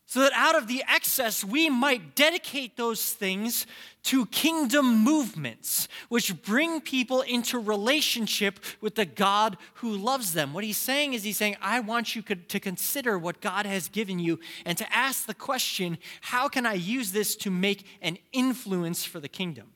So 0.07 0.21
that 0.21 0.31
out 0.33 0.55
of 0.55 0.67
the 0.67 0.83
excess, 0.89 1.43
we 1.43 1.69
might 1.69 2.15
dedicate 2.15 2.75
those 2.75 3.13
things 3.13 3.67
to 4.05 4.25
kingdom 4.25 5.03
movements, 5.03 5.87
which 6.09 6.41
bring 6.41 6.81
people 6.81 7.21
into 7.21 7.59
relationship 7.59 8.59
with 8.81 8.95
the 8.95 9.05
God 9.05 9.57
who 9.75 9.95
loves 9.95 10.33
them. 10.33 10.55
What 10.55 10.63
he's 10.63 10.77
saying 10.77 11.13
is, 11.13 11.23
he's 11.23 11.37
saying, 11.37 11.57
I 11.61 11.81
want 11.81 12.15
you 12.15 12.23
to 12.23 12.59
consider 12.59 13.19
what 13.19 13.41
God 13.41 13.67
has 13.67 13.89
given 13.89 14.17
you 14.17 14.39
and 14.65 14.75
to 14.79 14.91
ask 14.91 15.27
the 15.27 15.35
question, 15.35 15.99
how 16.21 16.49
can 16.49 16.65
I 16.65 16.73
use 16.73 17.11
this 17.11 17.35
to 17.35 17.51
make 17.51 17.85
an 18.01 18.17
influence 18.31 19.03
for 19.03 19.19
the 19.19 19.29
kingdom? 19.29 19.73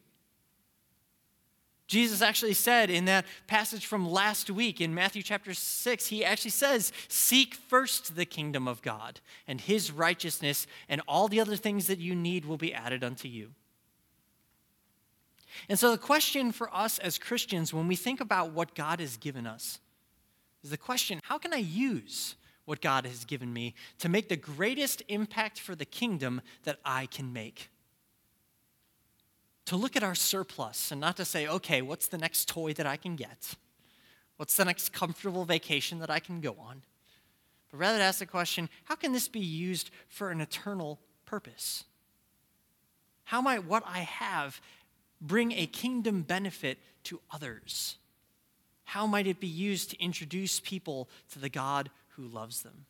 Jesus 1.92 2.22
actually 2.22 2.54
said 2.54 2.90
in 2.90 3.04
that 3.06 3.26
passage 3.48 3.86
from 3.86 4.10
last 4.10 4.50
week 4.50 4.80
in 4.80 4.96
Matthew 4.96 5.22
chapter 5.22 5.54
6, 5.54 6.08
he 6.08 6.24
actually 6.24 6.52
says, 6.52 6.94
Seek 7.10 7.54
first 7.54 8.16
the 8.16 8.24
kingdom 8.24 8.66
of 8.66 8.82
God 8.82 9.20
and 9.46 9.60
his 9.60 9.92
righteousness, 9.92 10.68
and 10.88 11.02
all 11.06 11.28
the 11.28 11.42
other 11.42 11.58
things 11.58 11.88
that 11.88 12.00
you 12.00 12.16
need 12.16 12.46
will 12.46 12.56
be 12.56 12.74
added 12.74 13.04
unto 13.04 13.28
you. 13.28 13.50
And 15.68 15.78
so, 15.78 15.92
the 15.92 15.98
question 15.98 16.54
for 16.54 16.74
us 16.74 16.98
as 16.98 17.18
Christians, 17.18 17.74
when 17.74 17.90
we 17.90 17.98
think 17.98 18.22
about 18.22 18.54
what 18.54 18.74
God 18.74 19.02
has 19.02 19.18
given 19.18 19.46
us, 19.46 19.82
is 20.64 20.70
the 20.70 20.78
question 20.78 21.20
how 21.24 21.38
can 21.38 21.54
I 21.54 21.58
use 21.58 22.38
what 22.64 22.80
God 22.80 23.06
has 23.06 23.26
given 23.26 23.52
me 23.52 23.76
to 24.00 24.08
make 24.08 24.30
the 24.30 24.38
greatest 24.38 25.04
impact 25.10 25.60
for 25.60 25.76
the 25.76 25.84
kingdom 25.84 26.40
that 26.64 26.80
I 26.86 27.08
can 27.08 27.34
make? 27.34 27.70
To 29.72 29.78
look 29.78 29.96
at 29.96 30.04
our 30.04 30.16
surplus 30.16 30.92
and 30.92 31.00
not 31.00 31.16
to 31.16 31.24
say, 31.24 31.48
okay, 31.48 31.82
what's 31.82 32.10
the 32.10 32.18
next 32.18 32.50
toy 32.50 32.74
that 32.74 32.86
I 32.86 32.98
can 32.98 33.16
get? 33.16 33.56
What's 34.36 34.58
the 34.58 34.66
next 34.66 34.92
comfortable 34.92 35.46
vacation 35.46 36.00
that 36.00 36.10
I 36.10 36.20
can 36.20 36.42
go 36.42 36.58
on? 36.60 36.82
But 37.72 37.80
rather 37.80 38.00
to 38.00 38.04
ask 38.04 38.20
the 38.20 38.26
question, 38.26 38.68
how 38.84 38.96
can 38.96 39.14
this 39.14 39.30
be 39.30 39.40
used 39.40 39.90
for 40.10 40.30
an 40.30 40.42
eternal 40.42 41.00
purpose? 41.26 41.86
How 43.24 43.40
might 43.40 43.64
what 43.64 43.84
I 43.88 44.00
have 44.00 44.60
bring 45.22 45.54
a 45.54 45.68
kingdom 45.68 46.24
benefit 46.24 46.78
to 47.06 47.22
others? 47.32 47.96
How 48.84 49.08
might 49.08 49.26
it 49.26 49.40
be 49.40 49.48
used 49.48 49.92
to 49.92 50.04
introduce 50.04 50.60
people 50.60 51.08
to 51.32 51.40
the 51.40 51.48
God 51.48 51.90
who 52.18 52.24
loves 52.24 52.64
them? 52.64 52.88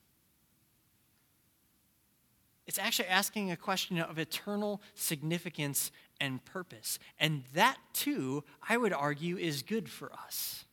It's 2.66 2.80
actually 2.80 3.10
asking 3.10 3.52
a 3.52 3.58
question 3.58 4.00
of 4.00 4.18
eternal 4.18 4.82
significance 4.96 5.92
and 6.22 6.46
purpose. 6.46 7.00
And 7.20 7.44
that, 7.54 7.78
too, 7.92 8.46
I 8.70 8.78
would 8.78 8.94
argue, 8.94 9.38
is 9.38 9.64
good 9.64 9.90
for 9.90 10.14
us. 10.14 10.64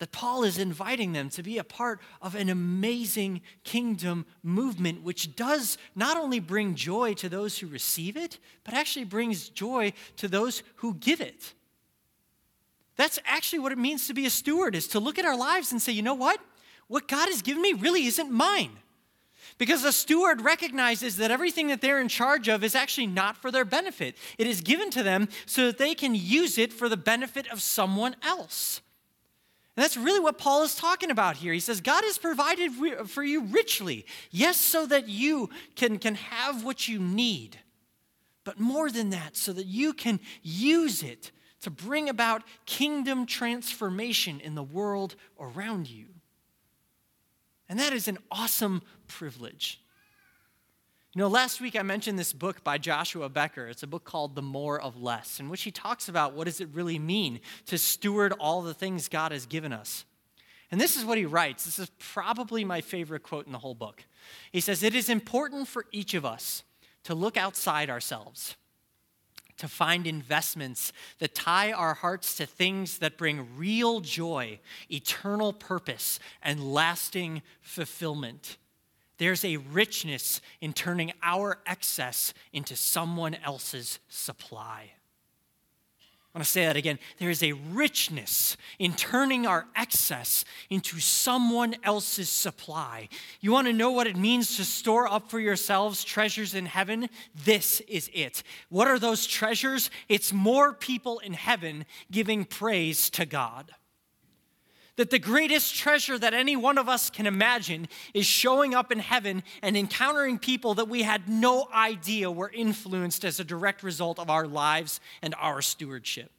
That 0.00 0.12
Paul 0.12 0.44
is 0.44 0.58
inviting 0.58 1.12
them 1.12 1.28
to 1.30 1.42
be 1.42 1.58
a 1.58 1.64
part 1.64 2.00
of 2.20 2.34
an 2.34 2.48
amazing 2.48 3.42
kingdom 3.64 4.26
movement, 4.42 5.02
which 5.02 5.36
does 5.36 5.78
not 5.94 6.16
only 6.16 6.40
bring 6.40 6.74
joy 6.74 7.14
to 7.14 7.28
those 7.28 7.58
who 7.58 7.66
receive 7.66 8.16
it, 8.16 8.38
but 8.64 8.74
actually 8.74 9.04
brings 9.04 9.48
joy 9.48 9.92
to 10.16 10.26
those 10.26 10.62
who 10.76 10.94
give 10.94 11.20
it. 11.20 11.54
That's 12.96 13.18
actually 13.24 13.60
what 13.60 13.72
it 13.72 13.78
means 13.78 14.06
to 14.06 14.14
be 14.14 14.26
a 14.26 14.30
steward, 14.30 14.74
is 14.74 14.88
to 14.88 15.00
look 15.00 15.18
at 15.18 15.24
our 15.24 15.36
lives 15.36 15.70
and 15.70 15.80
say, 15.80 15.92
you 15.92 16.02
know 16.02 16.14
what? 16.14 16.40
What 16.88 17.06
God 17.06 17.28
has 17.28 17.40
given 17.40 17.62
me 17.62 17.74
really 17.74 18.06
isn't 18.06 18.30
mine. 18.30 18.72
Because 19.60 19.84
a 19.84 19.92
steward 19.92 20.40
recognizes 20.40 21.18
that 21.18 21.30
everything 21.30 21.66
that 21.66 21.82
they're 21.82 22.00
in 22.00 22.08
charge 22.08 22.48
of 22.48 22.64
is 22.64 22.74
actually 22.74 23.08
not 23.08 23.36
for 23.36 23.50
their 23.50 23.66
benefit. 23.66 24.16
It 24.38 24.46
is 24.46 24.62
given 24.62 24.88
to 24.92 25.02
them 25.02 25.28
so 25.44 25.66
that 25.66 25.76
they 25.76 25.94
can 25.94 26.14
use 26.14 26.56
it 26.56 26.72
for 26.72 26.88
the 26.88 26.96
benefit 26.96 27.46
of 27.52 27.60
someone 27.60 28.16
else. 28.22 28.80
And 29.76 29.84
that's 29.84 29.98
really 29.98 30.18
what 30.18 30.38
Paul 30.38 30.62
is 30.62 30.74
talking 30.74 31.10
about 31.10 31.36
here. 31.36 31.52
He 31.52 31.60
says, 31.60 31.82
God 31.82 32.04
has 32.04 32.16
provided 32.16 32.72
for 33.06 33.22
you 33.22 33.42
richly. 33.42 34.06
Yes, 34.30 34.56
so 34.56 34.86
that 34.86 35.10
you 35.10 35.50
can, 35.76 35.98
can 35.98 36.14
have 36.14 36.64
what 36.64 36.88
you 36.88 36.98
need, 36.98 37.58
but 38.44 38.58
more 38.58 38.90
than 38.90 39.10
that, 39.10 39.36
so 39.36 39.52
that 39.52 39.66
you 39.66 39.92
can 39.92 40.20
use 40.42 41.02
it 41.02 41.32
to 41.60 41.70
bring 41.70 42.08
about 42.08 42.44
kingdom 42.64 43.26
transformation 43.26 44.40
in 44.40 44.54
the 44.54 44.62
world 44.62 45.16
around 45.38 45.86
you. 45.86 46.06
And 47.70 47.78
that 47.78 47.92
is 47.92 48.08
an 48.08 48.18
awesome 48.32 48.82
privilege. 49.06 49.80
You 51.14 51.20
know, 51.20 51.28
last 51.28 51.60
week 51.60 51.76
I 51.78 51.82
mentioned 51.82 52.18
this 52.18 52.32
book 52.32 52.64
by 52.64 52.78
Joshua 52.78 53.28
Becker. 53.28 53.68
It's 53.68 53.84
a 53.84 53.86
book 53.86 54.02
called 54.02 54.34
The 54.34 54.42
More 54.42 54.80
of 54.80 55.00
Less, 55.00 55.38
in 55.38 55.48
which 55.48 55.62
he 55.62 55.70
talks 55.70 56.08
about 56.08 56.34
what 56.34 56.46
does 56.46 56.60
it 56.60 56.68
really 56.72 56.98
mean 56.98 57.38
to 57.66 57.78
steward 57.78 58.32
all 58.40 58.60
the 58.60 58.74
things 58.74 59.08
God 59.08 59.30
has 59.30 59.46
given 59.46 59.72
us. 59.72 60.04
And 60.72 60.80
this 60.80 60.96
is 60.96 61.04
what 61.04 61.16
he 61.16 61.26
writes. 61.26 61.64
This 61.64 61.78
is 61.78 61.92
probably 62.00 62.64
my 62.64 62.80
favorite 62.80 63.22
quote 63.22 63.46
in 63.46 63.52
the 63.52 63.58
whole 63.58 63.76
book. 63.76 64.02
He 64.50 64.60
says, 64.60 64.82
It 64.82 64.96
is 64.96 65.08
important 65.08 65.68
for 65.68 65.86
each 65.92 66.14
of 66.14 66.24
us 66.24 66.64
to 67.04 67.14
look 67.14 67.36
outside 67.36 67.88
ourselves 67.88 68.56
to 69.60 69.68
find 69.68 70.06
investments 70.06 70.92
that 71.18 71.34
tie 71.34 71.70
our 71.70 71.94
hearts 71.94 72.36
to 72.36 72.46
things 72.46 72.98
that 72.98 73.16
bring 73.16 73.56
real 73.56 74.00
joy, 74.00 74.58
eternal 74.90 75.52
purpose, 75.52 76.18
and 76.42 76.72
lasting 76.74 77.42
fulfillment. 77.60 78.56
There's 79.18 79.44
a 79.44 79.58
richness 79.58 80.40
in 80.62 80.72
turning 80.72 81.12
our 81.22 81.58
excess 81.66 82.32
into 82.52 82.74
someone 82.74 83.34
else's 83.44 83.98
supply. 84.08 84.92
I 86.32 86.38
want 86.38 86.46
to 86.46 86.50
say 86.52 86.64
that 86.66 86.76
again. 86.76 87.00
There 87.18 87.30
is 87.30 87.42
a 87.42 87.52
richness 87.52 88.56
in 88.78 88.94
turning 88.94 89.48
our 89.48 89.66
excess 89.74 90.44
into 90.68 91.00
someone 91.00 91.74
else's 91.82 92.28
supply. 92.28 93.08
You 93.40 93.50
want 93.50 93.66
to 93.66 93.72
know 93.72 93.90
what 93.90 94.06
it 94.06 94.16
means 94.16 94.56
to 94.56 94.64
store 94.64 95.10
up 95.10 95.28
for 95.28 95.40
yourselves 95.40 96.04
treasures 96.04 96.54
in 96.54 96.66
heaven? 96.66 97.08
This 97.34 97.80
is 97.88 98.08
it. 98.14 98.44
What 98.68 98.86
are 98.86 99.00
those 99.00 99.26
treasures? 99.26 99.90
It's 100.08 100.32
more 100.32 100.72
people 100.72 101.18
in 101.18 101.32
heaven 101.32 101.84
giving 102.12 102.44
praise 102.44 103.10
to 103.10 103.26
God 103.26 103.72
that 104.96 105.10
the 105.10 105.18
greatest 105.18 105.74
treasure 105.74 106.18
that 106.18 106.34
any 106.34 106.56
one 106.56 106.78
of 106.78 106.88
us 106.88 107.10
can 107.10 107.26
imagine 107.26 107.88
is 108.14 108.26
showing 108.26 108.74
up 108.74 108.92
in 108.92 108.98
heaven 108.98 109.42
and 109.62 109.76
encountering 109.76 110.38
people 110.38 110.74
that 110.74 110.88
we 110.88 111.02
had 111.02 111.28
no 111.28 111.68
idea 111.74 112.30
were 112.30 112.50
influenced 112.50 113.24
as 113.24 113.40
a 113.40 113.44
direct 113.44 113.82
result 113.82 114.18
of 114.18 114.30
our 114.30 114.46
lives 114.46 115.00
and 115.22 115.34
our 115.38 115.62
stewardship. 115.62 116.30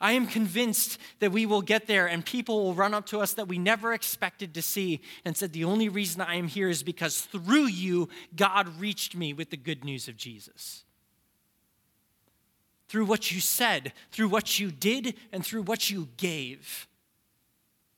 I 0.00 0.12
am 0.12 0.26
convinced 0.26 0.98
that 1.20 1.32
we 1.32 1.46
will 1.46 1.62
get 1.62 1.86
there 1.86 2.06
and 2.06 2.24
people 2.24 2.62
will 2.62 2.74
run 2.74 2.94
up 2.94 3.06
to 3.06 3.20
us 3.20 3.32
that 3.34 3.48
we 3.48 3.58
never 3.58 3.94
expected 3.94 4.52
to 4.54 4.62
see 4.62 5.00
and 5.24 5.36
said, 5.36 5.52
The 5.52 5.64
only 5.64 5.88
reason 5.88 6.20
I 6.20 6.34
am 6.34 6.48
here 6.48 6.68
is 6.68 6.82
because 6.82 7.22
through 7.22 7.66
you, 7.66 8.08
God 8.36 8.80
reached 8.80 9.16
me 9.16 9.32
with 9.32 9.50
the 9.50 9.56
good 9.56 9.84
news 9.84 10.08
of 10.08 10.16
Jesus. 10.16 10.84
Through 12.88 13.06
what 13.06 13.32
you 13.32 13.40
said, 13.40 13.92
through 14.12 14.28
what 14.28 14.58
you 14.58 14.70
did, 14.70 15.14
and 15.32 15.44
through 15.44 15.62
what 15.62 15.88
you 15.88 16.08
gave. 16.16 16.86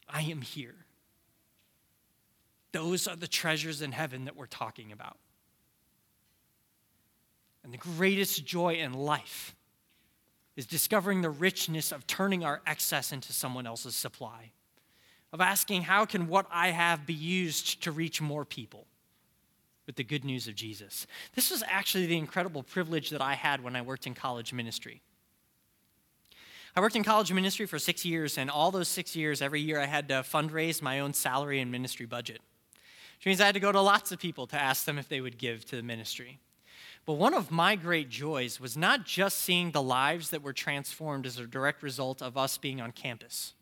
I 0.09 0.23
am 0.23 0.41
here. 0.41 0.75
Those 2.73 3.07
are 3.07 3.17
the 3.17 3.29
treasures 3.29 3.83
in 3.83 3.93
heaven 3.93 4.27
that 4.27 4.37
we're 4.37 4.47
talking 4.47 4.93
about. 4.93 5.19
And 7.65 7.73
the 7.73 7.79
greatest 7.79 8.45
joy 8.45 8.75
in 8.75 8.93
life 8.93 9.57
is 10.57 10.67
discovering 10.67 11.21
the 11.21 11.31
richness 11.31 11.93
of 11.93 12.07
turning 12.07 12.45
our 12.45 12.63
excess 12.67 13.13
into 13.13 13.33
someone 13.33 13.67
else's 13.67 13.97
supply, 13.97 14.53
of 15.33 15.41
asking, 15.41 15.83
how 15.83 16.05
can 16.05 16.29
what 16.29 16.47
I 16.51 16.69
have 16.69 17.07
be 17.07 17.15
used 17.15 17.83
to 17.83 17.93
reach 17.93 18.21
more 18.21 18.45
people 18.45 18.87
with 19.87 19.97
the 19.97 20.05
good 20.05 20.25
news 20.25 20.49
of 20.49 20.55
Jesus? 20.55 21.07
This 21.35 21.51
was 21.51 21.63
actually 21.67 22.07
the 22.07 22.17
incredible 22.17 22.63
privilege 22.63 23.11
that 23.11 23.21
I 23.21 23.35
had 23.35 23.63
when 23.63 23.77
I 23.77 23.83
worked 23.83 24.07
in 24.07 24.15
college 24.15 24.53
ministry. 24.53 25.03
I 26.77 26.83
worked 26.83 26.95
in 26.95 27.05
college 27.05 27.33
ministry 27.33 27.65
for 27.65 27.79
six 27.79 28.05
years, 28.05 28.37
and 28.37 28.51
all 28.51 28.71
those 28.71 28.87
six 28.87 29.17
years, 29.17 29.41
every 29.41 29.63
year 29.63 29.81
I 29.81 29.87
had 29.87 30.09
to 30.09 30.17
fundraise 30.17 30.83
my 30.83 31.01
own 31.01 31.15
salary 31.15 31.59
and 31.61 31.73
ministry 31.73 32.05
budget. 32.05 32.43
Which 33.17 33.25
means 33.25 33.41
I 33.41 33.47
had 33.47 33.55
to 33.55 33.61
go 33.61 33.73
to 33.73 33.81
lots 33.81 34.13
of 34.13 34.19
people 34.19 34.47
to 34.49 34.61
ask 34.61 34.85
them 34.85 34.99
if 34.99 35.09
they 35.09 35.23
would 35.23 35.39
give 35.39 35.65
to 35.67 35.77
the 35.77 35.83
ministry. 35.83 36.39
But 37.07 37.15
one 37.15 37.33
of 37.33 37.51
my 37.51 37.77
great 37.77 38.11
joys 38.11 38.61
was 38.61 38.77
not 38.77 39.07
just 39.07 39.39
seeing 39.39 39.71
the 39.71 39.81
lives 39.81 40.29
that 40.29 40.43
were 40.43 40.53
transformed 40.53 41.25
as 41.25 41.39
a 41.39 41.47
direct 41.47 41.83
result 41.83 42.21
of 42.21 42.37
us 42.37 42.59
being 42.59 42.83
on 42.83 42.93
campus. 42.93 43.55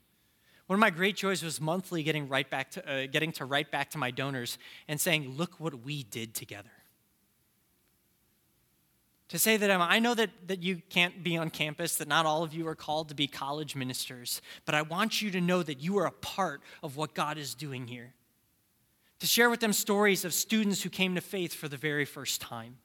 One 0.67 0.75
of 0.75 0.81
my 0.81 0.89
great 0.89 1.15
joys 1.15 1.41
was 1.41 1.61
monthly 1.61 2.03
getting 2.03 2.27
right 2.27 2.49
back 2.49 2.71
to 2.71 2.91
uh, 2.91 3.07
getting 3.07 3.31
to 3.33 3.45
write 3.45 3.71
back 3.71 3.91
to 3.91 3.97
my 3.97 4.11
donors 4.11 4.57
and 4.89 4.99
saying, 4.99 5.35
"Look 5.37 5.59
what 5.59 5.85
we 5.85 6.03
did 6.03 6.33
together." 6.33 6.71
To 9.29 9.39
say 9.39 9.57
that 9.57 9.69
um, 9.71 9.81
I 9.81 9.99
know 9.99 10.13
that, 10.13 10.29
that 10.47 10.61
you 10.61 10.81
can't 10.89 11.23
be 11.23 11.37
on 11.37 11.49
campus, 11.49 11.95
that 11.97 12.07
not 12.07 12.25
all 12.25 12.43
of 12.43 12.53
you 12.53 12.67
are 12.67 12.75
called 12.75 13.09
to 13.09 13.15
be 13.15 13.27
college 13.27 13.75
ministers, 13.75 14.41
but 14.65 14.75
I 14.75 14.83
want 14.83 15.21
you 15.21 15.31
to 15.31 15.41
know 15.41 15.63
that 15.63 15.81
you 15.81 15.97
are 15.97 16.05
a 16.05 16.11
part 16.11 16.61
of 16.83 16.95
what 16.95 17.13
God 17.13 17.37
is 17.37 17.55
doing 17.55 17.87
here. 17.87 18.13
To 19.19 19.27
share 19.27 19.49
with 19.49 19.61
them 19.61 19.73
stories 19.73 20.25
of 20.25 20.33
students 20.33 20.83
who 20.83 20.89
came 20.89 21.15
to 21.15 21.21
faith 21.21 21.53
for 21.53 21.67
the 21.67 21.77
very 21.77 22.05
first 22.05 22.41
time 22.41 22.77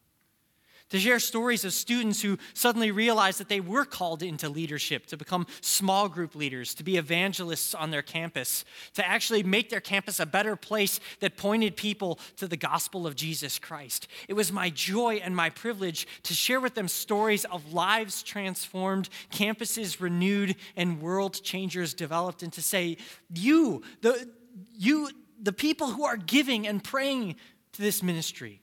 to 0.90 0.98
share 0.98 1.18
stories 1.18 1.64
of 1.64 1.72
students 1.72 2.20
who 2.20 2.38
suddenly 2.54 2.90
realized 2.90 3.40
that 3.40 3.48
they 3.48 3.60
were 3.60 3.84
called 3.84 4.22
into 4.22 4.48
leadership, 4.48 5.06
to 5.06 5.16
become 5.16 5.46
small 5.60 6.08
group 6.08 6.34
leaders, 6.34 6.74
to 6.74 6.84
be 6.84 6.96
evangelists 6.96 7.74
on 7.74 7.90
their 7.90 8.02
campus, 8.02 8.64
to 8.94 9.06
actually 9.06 9.42
make 9.42 9.70
their 9.70 9.80
campus 9.80 10.20
a 10.20 10.26
better 10.26 10.56
place 10.56 11.00
that 11.20 11.36
pointed 11.36 11.76
people 11.76 12.18
to 12.36 12.46
the 12.46 12.56
gospel 12.56 13.06
of 13.06 13.16
Jesus 13.16 13.58
Christ. 13.58 14.08
It 14.28 14.34
was 14.34 14.52
my 14.52 14.70
joy 14.70 15.20
and 15.22 15.34
my 15.34 15.50
privilege 15.50 16.06
to 16.24 16.34
share 16.34 16.60
with 16.60 16.74
them 16.74 16.88
stories 16.88 17.44
of 17.46 17.72
lives 17.72 18.22
transformed, 18.22 19.08
campuses 19.32 20.00
renewed, 20.00 20.56
and 20.76 21.00
world 21.00 21.42
changers 21.42 21.94
developed, 21.94 22.42
and 22.42 22.52
to 22.52 22.62
say, 22.62 22.96
you, 23.34 23.82
the, 24.02 24.28
you, 24.76 25.10
the 25.40 25.52
people 25.52 25.88
who 25.88 26.04
are 26.04 26.16
giving 26.16 26.66
and 26.66 26.82
praying 26.82 27.36
to 27.72 27.82
this 27.82 28.02
ministry, 28.02 28.60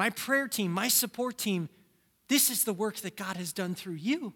my 0.00 0.08
prayer 0.08 0.48
team, 0.48 0.72
my 0.72 0.88
support 0.88 1.36
team, 1.36 1.68
this 2.28 2.48
is 2.48 2.64
the 2.64 2.72
work 2.72 2.96
that 3.00 3.18
God 3.18 3.36
has 3.36 3.52
done 3.52 3.74
through 3.74 3.96
you. 3.96 4.32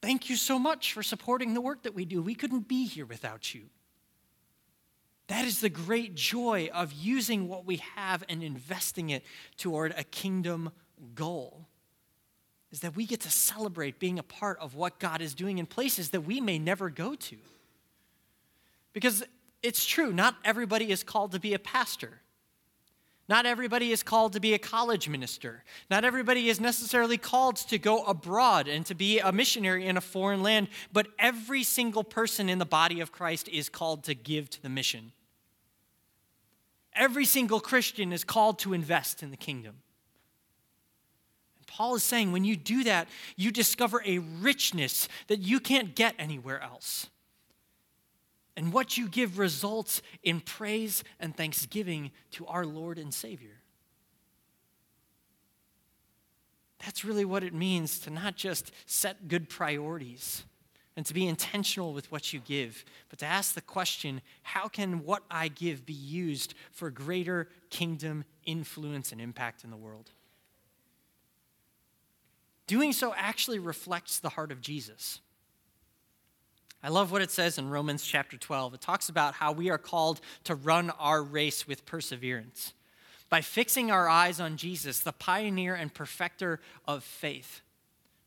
Thank 0.00 0.30
you 0.30 0.36
so 0.36 0.60
much 0.60 0.92
for 0.92 1.02
supporting 1.02 1.52
the 1.52 1.60
work 1.60 1.82
that 1.82 1.92
we 1.92 2.04
do. 2.04 2.22
We 2.22 2.36
couldn't 2.36 2.68
be 2.68 2.86
here 2.86 3.04
without 3.04 3.52
you. 3.52 3.62
That 5.26 5.44
is 5.44 5.60
the 5.60 5.68
great 5.68 6.14
joy 6.14 6.70
of 6.72 6.92
using 6.92 7.48
what 7.48 7.66
we 7.66 7.78
have 7.96 8.22
and 8.28 8.44
investing 8.44 9.10
it 9.10 9.24
toward 9.56 9.92
a 9.96 10.04
kingdom 10.04 10.70
goal. 11.16 11.66
Is 12.70 12.78
that 12.78 12.94
we 12.94 13.06
get 13.06 13.22
to 13.22 13.30
celebrate 13.30 13.98
being 13.98 14.20
a 14.20 14.22
part 14.22 14.56
of 14.60 14.76
what 14.76 15.00
God 15.00 15.20
is 15.20 15.34
doing 15.34 15.58
in 15.58 15.66
places 15.66 16.10
that 16.10 16.20
we 16.20 16.40
may 16.40 16.60
never 16.60 16.88
go 16.88 17.16
to. 17.16 17.36
Because 18.92 19.24
it's 19.64 19.84
true, 19.84 20.12
not 20.12 20.36
everybody 20.44 20.92
is 20.92 21.02
called 21.02 21.32
to 21.32 21.40
be 21.40 21.54
a 21.54 21.58
pastor. 21.58 22.20
Not 23.30 23.46
everybody 23.46 23.92
is 23.92 24.02
called 24.02 24.32
to 24.32 24.40
be 24.40 24.54
a 24.54 24.58
college 24.58 25.08
minister. 25.08 25.62
Not 25.88 26.04
everybody 26.04 26.48
is 26.48 26.58
necessarily 26.58 27.16
called 27.16 27.58
to 27.68 27.78
go 27.78 28.02
abroad 28.02 28.66
and 28.66 28.84
to 28.86 28.94
be 28.96 29.20
a 29.20 29.30
missionary 29.30 29.86
in 29.86 29.96
a 29.96 30.00
foreign 30.00 30.42
land, 30.42 30.66
but 30.92 31.06
every 31.16 31.62
single 31.62 32.02
person 32.02 32.48
in 32.48 32.58
the 32.58 32.66
body 32.66 32.98
of 32.98 33.12
Christ 33.12 33.48
is 33.48 33.68
called 33.68 34.02
to 34.04 34.14
give 34.16 34.50
to 34.50 34.60
the 34.60 34.68
mission. 34.68 35.12
Every 36.92 37.24
single 37.24 37.60
Christian 37.60 38.12
is 38.12 38.24
called 38.24 38.58
to 38.58 38.72
invest 38.72 39.22
in 39.22 39.30
the 39.30 39.36
kingdom. 39.36 39.76
And 41.56 41.66
Paul 41.68 41.94
is 41.94 42.02
saying 42.02 42.32
when 42.32 42.44
you 42.44 42.56
do 42.56 42.82
that, 42.82 43.06
you 43.36 43.52
discover 43.52 44.02
a 44.04 44.18
richness 44.18 45.06
that 45.28 45.38
you 45.38 45.60
can't 45.60 45.94
get 45.94 46.16
anywhere 46.18 46.60
else. 46.60 47.08
And 48.56 48.72
what 48.72 48.98
you 48.98 49.08
give 49.08 49.38
results 49.38 50.02
in 50.22 50.40
praise 50.40 51.04
and 51.18 51.36
thanksgiving 51.36 52.10
to 52.32 52.46
our 52.46 52.66
Lord 52.66 52.98
and 52.98 53.14
Savior. 53.14 53.60
That's 56.84 57.04
really 57.04 57.24
what 57.24 57.44
it 57.44 57.54
means 57.54 57.98
to 58.00 58.10
not 58.10 58.36
just 58.36 58.72
set 58.86 59.28
good 59.28 59.48
priorities 59.48 60.44
and 60.96 61.06
to 61.06 61.14
be 61.14 61.26
intentional 61.26 61.92
with 61.92 62.10
what 62.10 62.32
you 62.32 62.40
give, 62.40 62.84
but 63.08 63.18
to 63.20 63.26
ask 63.26 63.54
the 63.54 63.60
question 63.60 64.20
how 64.42 64.68
can 64.68 65.04
what 65.04 65.22
I 65.30 65.48
give 65.48 65.86
be 65.86 65.92
used 65.92 66.54
for 66.72 66.90
greater 66.90 67.48
kingdom 67.70 68.24
influence 68.44 69.12
and 69.12 69.20
impact 69.20 69.62
in 69.62 69.70
the 69.70 69.76
world? 69.76 70.10
Doing 72.66 72.92
so 72.92 73.14
actually 73.16 73.58
reflects 73.58 74.18
the 74.18 74.28
heart 74.30 74.52
of 74.52 74.60
Jesus. 74.60 75.20
I 76.82 76.88
love 76.88 77.12
what 77.12 77.22
it 77.22 77.30
says 77.30 77.58
in 77.58 77.68
Romans 77.68 78.04
chapter 78.04 78.38
12. 78.38 78.74
It 78.74 78.80
talks 78.80 79.08
about 79.08 79.34
how 79.34 79.52
we 79.52 79.68
are 79.70 79.78
called 79.78 80.20
to 80.44 80.54
run 80.54 80.90
our 80.98 81.22
race 81.22 81.68
with 81.68 81.84
perseverance 81.84 82.72
by 83.28 83.42
fixing 83.42 83.90
our 83.90 84.08
eyes 84.08 84.40
on 84.40 84.56
Jesus, 84.56 85.00
the 85.00 85.12
pioneer 85.12 85.74
and 85.74 85.92
perfecter 85.92 86.58
of 86.86 87.04
faith. 87.04 87.60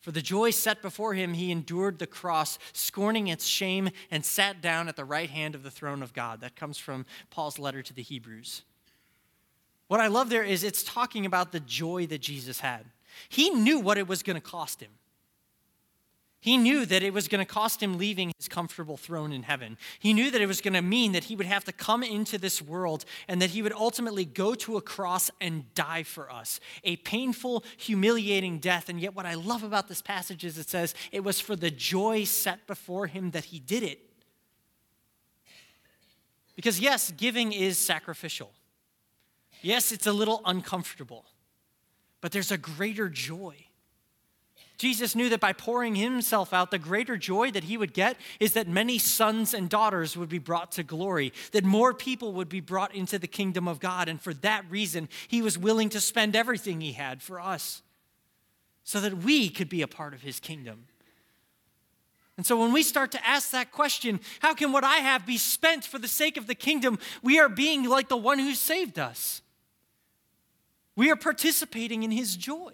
For 0.01 0.11
the 0.11 0.21
joy 0.21 0.51
set 0.51 0.81
before 0.81 1.13
him, 1.13 1.33
he 1.33 1.51
endured 1.51 1.97
the 1.97 2.07
cross, 2.07 2.59
scorning 2.73 3.27
its 3.27 3.45
shame, 3.45 3.89
and 4.11 4.23
sat 4.23 4.61
down 4.61 4.87
at 4.87 4.95
the 4.95 5.05
right 5.05 5.29
hand 5.29 5.55
of 5.55 5.63
the 5.63 5.71
throne 5.71 6.03
of 6.03 6.13
God. 6.13 6.41
That 6.41 6.55
comes 6.55 6.77
from 6.77 7.05
Paul's 7.29 7.57
letter 7.57 7.81
to 7.81 7.93
the 7.93 8.01
Hebrews. 8.01 8.63
What 9.87 9.99
I 9.99 10.07
love 10.07 10.29
there 10.29 10.43
is 10.43 10.63
it's 10.63 10.83
talking 10.83 11.25
about 11.25 11.51
the 11.51 11.59
joy 11.59 12.05
that 12.07 12.21
Jesus 12.21 12.59
had. 12.59 12.85
He 13.29 13.49
knew 13.49 13.79
what 13.79 13.97
it 13.97 14.07
was 14.07 14.23
going 14.23 14.35
to 14.35 14.41
cost 14.41 14.81
him. 14.81 14.91
He 16.43 16.57
knew 16.57 16.85
that 16.87 17.03
it 17.03 17.13
was 17.13 17.29
going 17.29 17.39
to 17.39 17.49
cost 17.49 17.81
him 17.81 17.97
leaving 17.97 18.33
his 18.37 18.49
comfortable 18.49 18.97
throne 18.97 19.31
in 19.31 19.43
heaven. 19.43 19.77
He 19.97 20.11
knew 20.11 20.29
that 20.29 20.41
it 20.41 20.45
was 20.45 20.59
going 20.59 20.73
to 20.73 20.81
mean 20.81 21.13
that 21.13 21.23
he 21.23 21.37
would 21.37 21.45
have 21.45 21.63
to 21.63 21.71
come 21.71 22.03
into 22.03 22.37
this 22.37 22.61
world 22.61 23.05
and 23.29 23.41
that 23.41 23.51
he 23.51 23.61
would 23.61 23.71
ultimately 23.71 24.25
go 24.25 24.53
to 24.55 24.75
a 24.75 24.81
cross 24.81 25.31
and 25.39 25.73
die 25.73 26.03
for 26.03 26.29
us. 26.29 26.59
A 26.83 26.97
painful, 26.97 27.63
humiliating 27.77 28.59
death. 28.59 28.89
And 28.89 28.99
yet, 28.99 29.15
what 29.15 29.25
I 29.25 29.35
love 29.35 29.63
about 29.63 29.87
this 29.87 30.01
passage 30.01 30.43
is 30.43 30.57
it 30.57 30.69
says 30.69 30.95
it 31.13 31.23
was 31.23 31.39
for 31.39 31.55
the 31.55 31.71
joy 31.71 32.25
set 32.25 32.67
before 32.67 33.07
him 33.07 33.31
that 33.31 33.45
he 33.45 33.59
did 33.59 33.81
it. 33.81 34.01
Because, 36.57 36.77
yes, 36.77 37.13
giving 37.15 37.53
is 37.53 37.77
sacrificial. 37.77 38.51
Yes, 39.61 39.93
it's 39.93 40.07
a 40.07 40.11
little 40.11 40.41
uncomfortable, 40.43 41.23
but 42.19 42.33
there's 42.33 42.51
a 42.51 42.57
greater 42.57 43.07
joy. 43.07 43.55
Jesus 44.77 45.15
knew 45.15 45.29
that 45.29 45.39
by 45.39 45.53
pouring 45.53 45.95
himself 45.95 46.51
out, 46.51 46.71
the 46.71 46.79
greater 46.79 47.15
joy 47.15 47.51
that 47.51 47.65
he 47.65 47.77
would 47.77 47.93
get 47.93 48.17
is 48.39 48.53
that 48.53 48.67
many 48.67 48.97
sons 48.97 49.53
and 49.53 49.69
daughters 49.69 50.17
would 50.17 50.29
be 50.29 50.39
brought 50.39 50.71
to 50.73 50.83
glory, 50.83 51.31
that 51.51 51.63
more 51.63 51.93
people 51.93 52.33
would 52.33 52.49
be 52.49 52.59
brought 52.59 52.93
into 52.93 53.19
the 53.19 53.27
kingdom 53.27 53.67
of 53.67 53.79
God. 53.79 54.09
And 54.09 54.19
for 54.19 54.33
that 54.35 54.65
reason, 54.69 55.09
he 55.27 55.41
was 55.41 55.57
willing 55.57 55.89
to 55.89 55.99
spend 55.99 56.35
everything 56.35 56.81
he 56.81 56.93
had 56.93 57.21
for 57.21 57.39
us 57.39 57.81
so 58.83 58.99
that 58.99 59.19
we 59.19 59.49
could 59.49 59.69
be 59.69 59.81
a 59.81 59.87
part 59.87 60.13
of 60.13 60.21
his 60.21 60.39
kingdom. 60.39 60.85
And 62.35 62.45
so 62.45 62.59
when 62.59 62.73
we 62.73 62.81
start 62.81 63.11
to 63.11 63.27
ask 63.27 63.51
that 63.51 63.71
question, 63.71 64.19
how 64.39 64.55
can 64.55 64.71
what 64.71 64.83
I 64.83 64.97
have 64.97 65.25
be 65.25 65.37
spent 65.37 65.85
for 65.85 65.99
the 65.99 66.07
sake 66.07 66.35
of 66.35 66.47
the 66.47 66.55
kingdom? 66.55 66.97
We 67.21 67.39
are 67.39 67.47
being 67.47 67.87
like 67.87 68.09
the 68.09 68.17
one 68.17 68.39
who 68.39 68.55
saved 68.55 68.97
us. 68.97 69.43
We 70.95 71.11
are 71.11 71.15
participating 71.15 72.01
in 72.03 72.11
his 72.11 72.35
joy. 72.35 72.73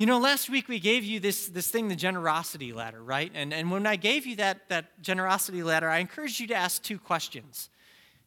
You 0.00 0.06
know, 0.06 0.18
last 0.18 0.48
week 0.48 0.66
we 0.66 0.80
gave 0.80 1.04
you 1.04 1.20
this, 1.20 1.48
this 1.48 1.68
thing, 1.68 1.88
the 1.88 1.94
generosity 1.94 2.72
ladder, 2.72 3.02
right? 3.02 3.30
And, 3.34 3.52
and 3.52 3.70
when 3.70 3.86
I 3.86 3.96
gave 3.96 4.24
you 4.24 4.34
that, 4.36 4.66
that 4.70 5.02
generosity 5.02 5.62
ladder, 5.62 5.90
I 5.90 5.98
encouraged 5.98 6.40
you 6.40 6.46
to 6.46 6.54
ask 6.54 6.82
two 6.82 6.98
questions 6.98 7.68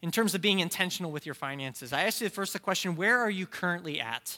in 0.04 0.12
terms 0.12 0.36
of 0.36 0.42
being 0.42 0.60
intentional 0.60 1.12
with 1.12 1.26
your 1.26 1.34
finances. 1.34 1.92
I 1.92 2.04
asked 2.04 2.22
you 2.22 2.30
first 2.30 2.54
the 2.54 2.60
question 2.60 2.96
where 2.96 3.20
are 3.20 3.30
you 3.32 3.48
currently 3.48 4.00
at? 4.00 4.38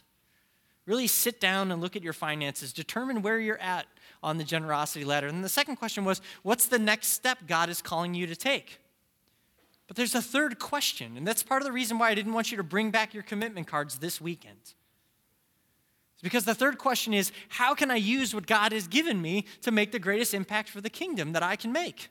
Really 0.86 1.08
sit 1.08 1.42
down 1.42 1.74
and 1.74 1.82
look 1.82 1.98
at 1.98 2.04
your 2.04 2.14
finances, 2.14 2.72
determine 2.72 3.22
where 3.22 3.38
you're 3.38 3.60
at 3.60 3.86
on 4.24 4.38
the 4.38 4.46
generosity 4.46 5.04
ladder. 5.04 5.28
And 5.28 5.44
the 5.44 5.50
second 5.50 5.76
question 5.76 6.06
was 6.06 6.22
what's 6.44 6.68
the 6.68 6.80
next 6.80 7.08
step 7.10 7.40
God 7.48 7.68
is 7.68 7.82
calling 7.82 8.14
you 8.14 8.28
to 8.28 8.36
take? 8.38 8.80
But 9.88 9.98
there's 9.98 10.16
a 10.16 10.22
third 10.22 10.58
question, 10.58 11.18
and 11.18 11.28
that's 11.28 11.44
part 11.44 11.62
of 11.62 11.66
the 11.66 11.74
reason 11.74 12.00
why 12.00 12.12
I 12.12 12.16
didn't 12.16 12.32
want 12.32 12.52
you 12.52 12.56
to 12.56 12.64
bring 12.64 12.92
back 12.92 13.14
your 13.14 13.24
commitment 13.24 13.68
cards 13.68 13.98
this 13.98 14.22
weekend. 14.22 14.74
Because 16.22 16.46
the 16.46 16.56
third 16.56 16.78
question 16.78 17.14
is 17.14 17.32
how 17.50 17.76
can 17.76 17.92
I 17.92 17.98
use 17.98 18.34
what 18.34 18.48
God 18.48 18.72
has 18.72 18.88
given 18.88 19.22
me 19.22 19.46
to 19.62 19.72
make 19.72 19.92
the 19.92 20.00
greatest 20.00 20.34
impact 20.34 20.70
for 20.70 20.82
the 20.82 20.90
kingdom 20.90 21.34
that 21.34 21.44
I 21.44 21.56
can 21.56 21.72
make? 21.72 22.10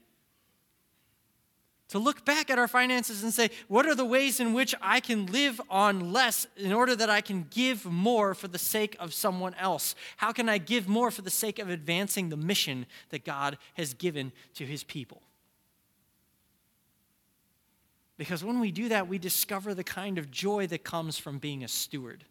To 1.89 1.99
look 1.99 2.25
back 2.25 2.51
at 2.51 2.59
our 2.59 2.67
finances 2.67 3.23
and 3.23 3.33
say, 3.33 3.51
what 3.69 3.87
are 3.87 3.95
the 3.95 4.05
ways 4.05 4.41
in 4.41 4.53
which 4.53 4.75
I 4.81 5.01
can 5.01 5.27
live 5.27 5.61
on 5.69 6.13
less 6.13 6.47
in 6.57 6.73
order 6.73 6.97
that 6.97 7.11
I 7.11 7.21
can 7.21 7.47
give 7.51 7.85
more 7.85 8.35
for 8.35 8.49
the 8.49 8.59
sake 8.59 8.97
of 8.99 9.13
someone 9.13 9.55
else? 9.55 9.95
How 10.17 10.33
can 10.33 10.49
I 10.49 10.59
give 10.59 10.89
more 10.89 11.11
for 11.11 11.23
the 11.23 11.31
sake 11.31 11.59
of 11.59 11.69
advancing 11.69 12.31
the 12.31 12.37
mission 12.37 12.87
that 13.11 13.25
God 13.25 13.59
has 13.75 13.95
given 13.95 14.33
to 14.55 14.65
his 14.65 14.83
people? 14.83 15.23
Because 18.17 18.45
when 18.45 18.61
we 18.61 18.71
do 18.71 18.89
that, 18.89 19.09
we 19.09 19.19
discover 19.19 19.75
the 19.75 19.85
kind 19.85 20.19
of 20.19 20.31
joy 20.31 20.67
that 20.69 20.85
comes 20.85 21.19
from 21.19 21.39
being 21.39 21.65
a 21.65 21.69
steward. 21.69 22.25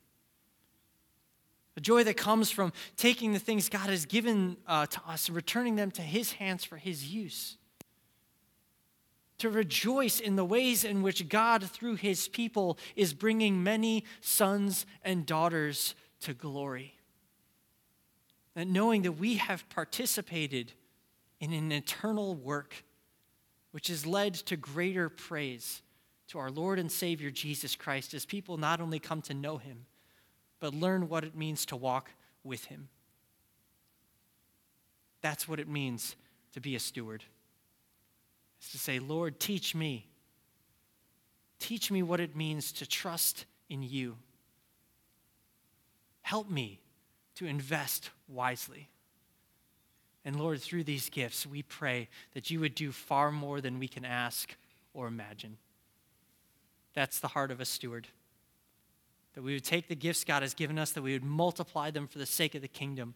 The 1.76 1.82
joy 1.82 2.04
that 2.04 2.18
comes 2.18 2.52
from 2.52 2.72
taking 2.98 3.34
the 3.34 3.40
things 3.40 3.70
God 3.70 3.90
has 3.90 4.06
given 4.06 4.58
uh, 4.68 4.86
to 4.86 5.02
us 5.08 5.28
and 5.28 5.36
returning 5.36 5.76
them 5.76 5.92
to 5.92 6.02
His 6.02 6.34
hands 6.34 6.64
for 6.64 6.78
His 6.78 7.12
use. 7.12 7.58
To 9.40 9.50
rejoice 9.50 10.20
in 10.20 10.36
the 10.36 10.46
ways 10.46 10.84
in 10.84 11.02
which 11.02 11.28
God, 11.28 11.64
through 11.64 11.96
His 11.96 12.28
people, 12.28 12.78
is 12.96 13.14
bringing 13.14 13.64
many 13.64 14.06
sons 14.22 14.86
and 15.04 15.26
daughters 15.26 15.96
to 16.22 16.34
glory. 16.34 16.96
And 18.56 18.72
knowing 18.72 19.02
that 19.02 19.14
we 19.14 19.36
have 19.36 19.68
participated 19.70 20.74
in 21.40 21.52
an 21.54 21.72
eternal 21.72 22.36
work 22.36 22.84
which 23.72 23.88
has 23.88 24.06
led 24.06 24.36
to 24.36 24.56
greater 24.56 25.10
praise 25.10 25.82
to 26.28 26.38
our 26.38 26.52
Lord 26.52 26.78
and 26.78 26.92
Savior 26.92 27.32
Jesus 27.32 27.76
Christ 27.76 28.14
as 28.14 28.28
people 28.28 28.58
not 28.58 28.80
only 28.80 29.00
come 29.00 29.24
to 29.24 29.34
know 29.34 29.58
Him 29.58 29.88
but 30.64 30.74
learn 30.74 31.10
what 31.10 31.26
it 31.26 31.36
means 31.36 31.66
to 31.66 31.76
walk 31.76 32.12
with 32.42 32.64
Him. 32.64 32.88
That's 35.22 35.46
what 35.46 35.60
it 35.60 35.68
means 35.68 36.16
to 36.54 36.62
be 36.62 36.74
a 36.74 36.80
steward. 36.80 37.22
It's 38.60 38.72
to 38.72 38.78
say, 38.78 39.00
Lord, 39.00 39.42
teach 39.42 39.76
me. 39.76 40.08
Teach 41.60 41.92
me 41.92 42.02
what 42.02 42.22
it 42.22 42.38
means 42.38 42.72
to 42.72 42.88
trust 42.88 43.46
in 43.70 43.84
you. 43.84 44.16
Help 46.22 46.50
me 46.50 46.80
to 47.36 47.46
invest 47.46 48.12
wisely. 48.30 48.88
And 50.24 50.40
Lord, 50.40 50.62
through 50.62 50.86
these 50.86 51.10
gifts, 51.10 51.46
we 51.46 51.62
pray 51.62 52.08
that 52.36 52.50
you 52.50 52.62
would 52.62 52.74
do 52.74 52.94
far 52.94 53.34
more 53.34 53.60
than 53.60 53.80
we 53.80 53.90
can 53.90 54.06
ask 54.06 54.56
or 54.94 55.08
imagine. 55.08 55.58
That's 56.94 57.20
the 57.20 57.28
heart 57.28 57.52
of 57.52 57.60
a 57.60 57.66
steward 57.66 58.08
that 59.34 59.44
we 59.44 59.54
would 59.54 59.64
take 59.64 59.88
the 59.88 59.96
gifts 59.96 60.24
God 60.24 60.42
has 60.42 60.54
given 60.54 60.78
us, 60.78 60.92
that 60.92 61.02
we 61.02 61.14
would 61.14 61.24
multiply 61.24 61.92
them 61.92 62.08
for 62.08 62.20
the 62.20 62.26
sake 62.26 62.56
of 62.56 62.62
the 62.62 62.68
kingdom, 62.68 63.16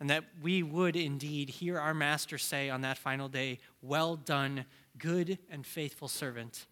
and 0.00 0.08
that 0.10 0.24
we 0.40 0.62
would 0.62 0.94
indeed 0.94 1.48
hear 1.48 1.78
our 1.78 1.94
Master 1.94 2.38
say 2.38 2.70
on 2.70 2.82
that 2.82 2.98
final 2.98 3.28
day, 3.28 3.58
Well 3.82 4.16
done, 4.16 4.64
good 4.96 5.38
and 5.50 5.66
faithful 5.66 6.08
servant. 6.08 6.66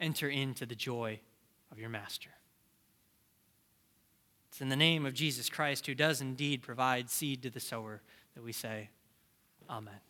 Enter 0.00 0.28
into 0.28 0.66
the 0.66 0.74
joy 0.74 1.20
of 1.70 1.78
your 1.78 1.90
Master. 1.90 2.30
It's 4.50 4.60
in 4.60 4.68
the 4.68 4.76
name 4.76 5.06
of 5.06 5.14
Jesus 5.14 5.48
Christ, 5.48 5.86
who 5.86 5.94
does 5.94 6.20
indeed 6.20 6.62
provide 6.62 7.08
seed 7.08 7.42
to 7.42 7.50
the 7.50 7.60
sower, 7.60 8.02
that 8.34 8.42
we 8.42 8.52
say, 8.52 8.90
Amen. 9.68 10.00